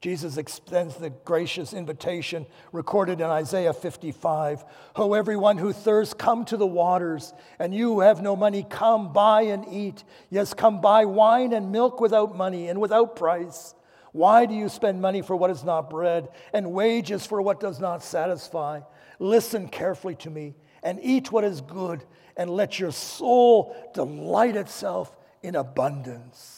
Jesus 0.00 0.36
extends 0.36 0.94
the 0.94 1.10
gracious 1.10 1.72
invitation 1.72 2.46
recorded 2.70 3.20
in 3.20 3.26
Isaiah 3.26 3.72
55 3.72 4.64
Ho, 4.94 5.14
everyone 5.14 5.58
who 5.58 5.72
thirsts, 5.72 6.14
come 6.14 6.44
to 6.46 6.56
the 6.56 6.66
waters, 6.66 7.32
and 7.58 7.74
you 7.74 7.94
who 7.94 8.00
have 8.00 8.22
no 8.22 8.36
money, 8.36 8.64
come 8.68 9.12
buy 9.12 9.42
and 9.42 9.66
eat. 9.68 10.04
Yes, 10.30 10.54
come 10.54 10.80
buy 10.80 11.04
wine 11.04 11.52
and 11.52 11.72
milk 11.72 12.00
without 12.00 12.36
money 12.36 12.68
and 12.68 12.80
without 12.80 13.16
price. 13.16 13.74
Why 14.12 14.46
do 14.46 14.54
you 14.54 14.68
spend 14.68 15.00
money 15.02 15.20
for 15.22 15.36
what 15.36 15.50
is 15.50 15.64
not 15.64 15.90
bread, 15.90 16.28
and 16.52 16.72
wages 16.72 17.26
for 17.26 17.42
what 17.42 17.60
does 17.60 17.80
not 17.80 18.02
satisfy? 18.02 18.80
Listen 19.18 19.68
carefully 19.68 20.14
to 20.16 20.30
me 20.30 20.54
and 20.82 21.00
eat 21.02 21.32
what 21.32 21.44
is 21.44 21.60
good, 21.60 22.04
and 22.36 22.50
let 22.50 22.78
your 22.78 22.92
soul 22.92 23.74
delight 23.94 24.54
itself 24.54 25.16
in 25.42 25.56
abundance. 25.56 26.57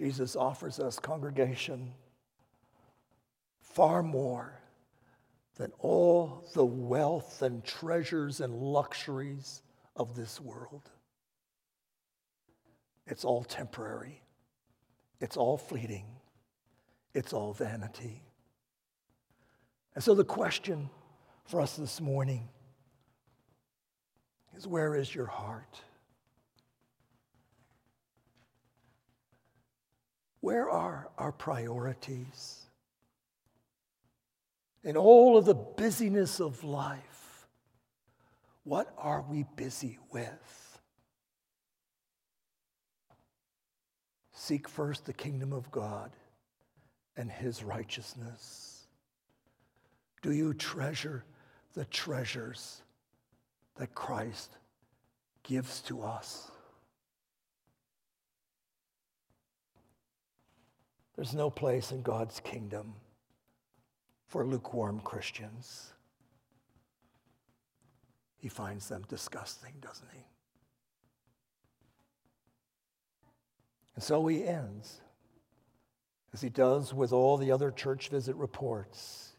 Jesus 0.00 0.34
offers 0.34 0.80
us, 0.80 0.98
congregation, 0.98 1.92
far 3.60 4.02
more 4.02 4.58
than 5.56 5.70
all 5.78 6.42
the 6.54 6.64
wealth 6.64 7.42
and 7.42 7.62
treasures 7.62 8.40
and 8.40 8.54
luxuries 8.54 9.60
of 9.94 10.16
this 10.16 10.40
world. 10.40 10.88
It's 13.06 13.26
all 13.26 13.44
temporary, 13.44 14.22
it's 15.20 15.36
all 15.36 15.58
fleeting, 15.58 16.06
it's 17.12 17.34
all 17.34 17.52
vanity. 17.52 18.22
And 19.94 20.02
so 20.02 20.14
the 20.14 20.24
question 20.24 20.88
for 21.44 21.60
us 21.60 21.76
this 21.76 22.00
morning 22.00 22.48
is 24.56 24.66
where 24.66 24.94
is 24.94 25.14
your 25.14 25.26
heart? 25.26 25.78
Where 30.40 30.68
are 30.70 31.10
our 31.18 31.32
priorities? 31.32 32.60
In 34.82 34.96
all 34.96 35.36
of 35.36 35.44
the 35.44 35.54
busyness 35.54 36.40
of 36.40 36.64
life, 36.64 37.46
what 38.64 38.92
are 38.96 39.22
we 39.28 39.44
busy 39.56 39.98
with? 40.10 40.80
Seek 44.32 44.68
first 44.68 45.04
the 45.04 45.12
kingdom 45.12 45.52
of 45.52 45.70
God 45.70 46.12
and 47.16 47.30
his 47.30 47.62
righteousness. 47.62 48.86
Do 50.22 50.32
you 50.32 50.54
treasure 50.54 51.24
the 51.74 51.84
treasures 51.84 52.82
that 53.76 53.94
Christ 53.94 54.56
gives 55.42 55.80
to 55.82 56.02
us? 56.02 56.50
There's 61.20 61.34
no 61.34 61.50
place 61.50 61.92
in 61.92 62.00
God's 62.00 62.40
kingdom 62.40 62.94
for 64.26 64.46
lukewarm 64.46 65.00
Christians. 65.00 65.92
He 68.38 68.48
finds 68.48 68.88
them 68.88 69.04
disgusting, 69.06 69.74
doesn't 69.82 70.08
he? 70.14 70.24
And 73.96 74.02
so 74.02 74.26
he 74.28 74.46
ends, 74.46 75.02
as 76.32 76.40
he 76.40 76.48
does 76.48 76.94
with 76.94 77.12
all 77.12 77.36
the 77.36 77.52
other 77.52 77.70
church 77.70 78.08
visit 78.08 78.34
reports. 78.36 79.32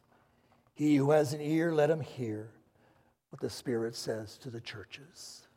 He 0.76 0.98
who 0.98 1.10
has 1.10 1.34
an 1.34 1.42
ear, 1.42 1.74
let 1.74 1.90
him 1.90 2.02
hear 2.02 2.52
what 3.32 3.42
the 3.42 3.50
Spirit 3.50 3.96
says 3.96 4.38
to 4.38 4.52
the 4.52 4.62
churches. 4.62 5.48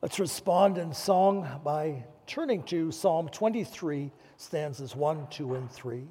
Let's 0.00 0.20
respond 0.20 0.78
in 0.78 0.94
song 0.94 1.60
by 1.64 2.04
turning 2.24 2.62
to 2.64 2.92
Psalm 2.92 3.28
23, 3.30 4.12
stanzas 4.36 4.94
1, 4.94 5.26
2, 5.28 5.54
and 5.56 5.68
3. 5.68 6.06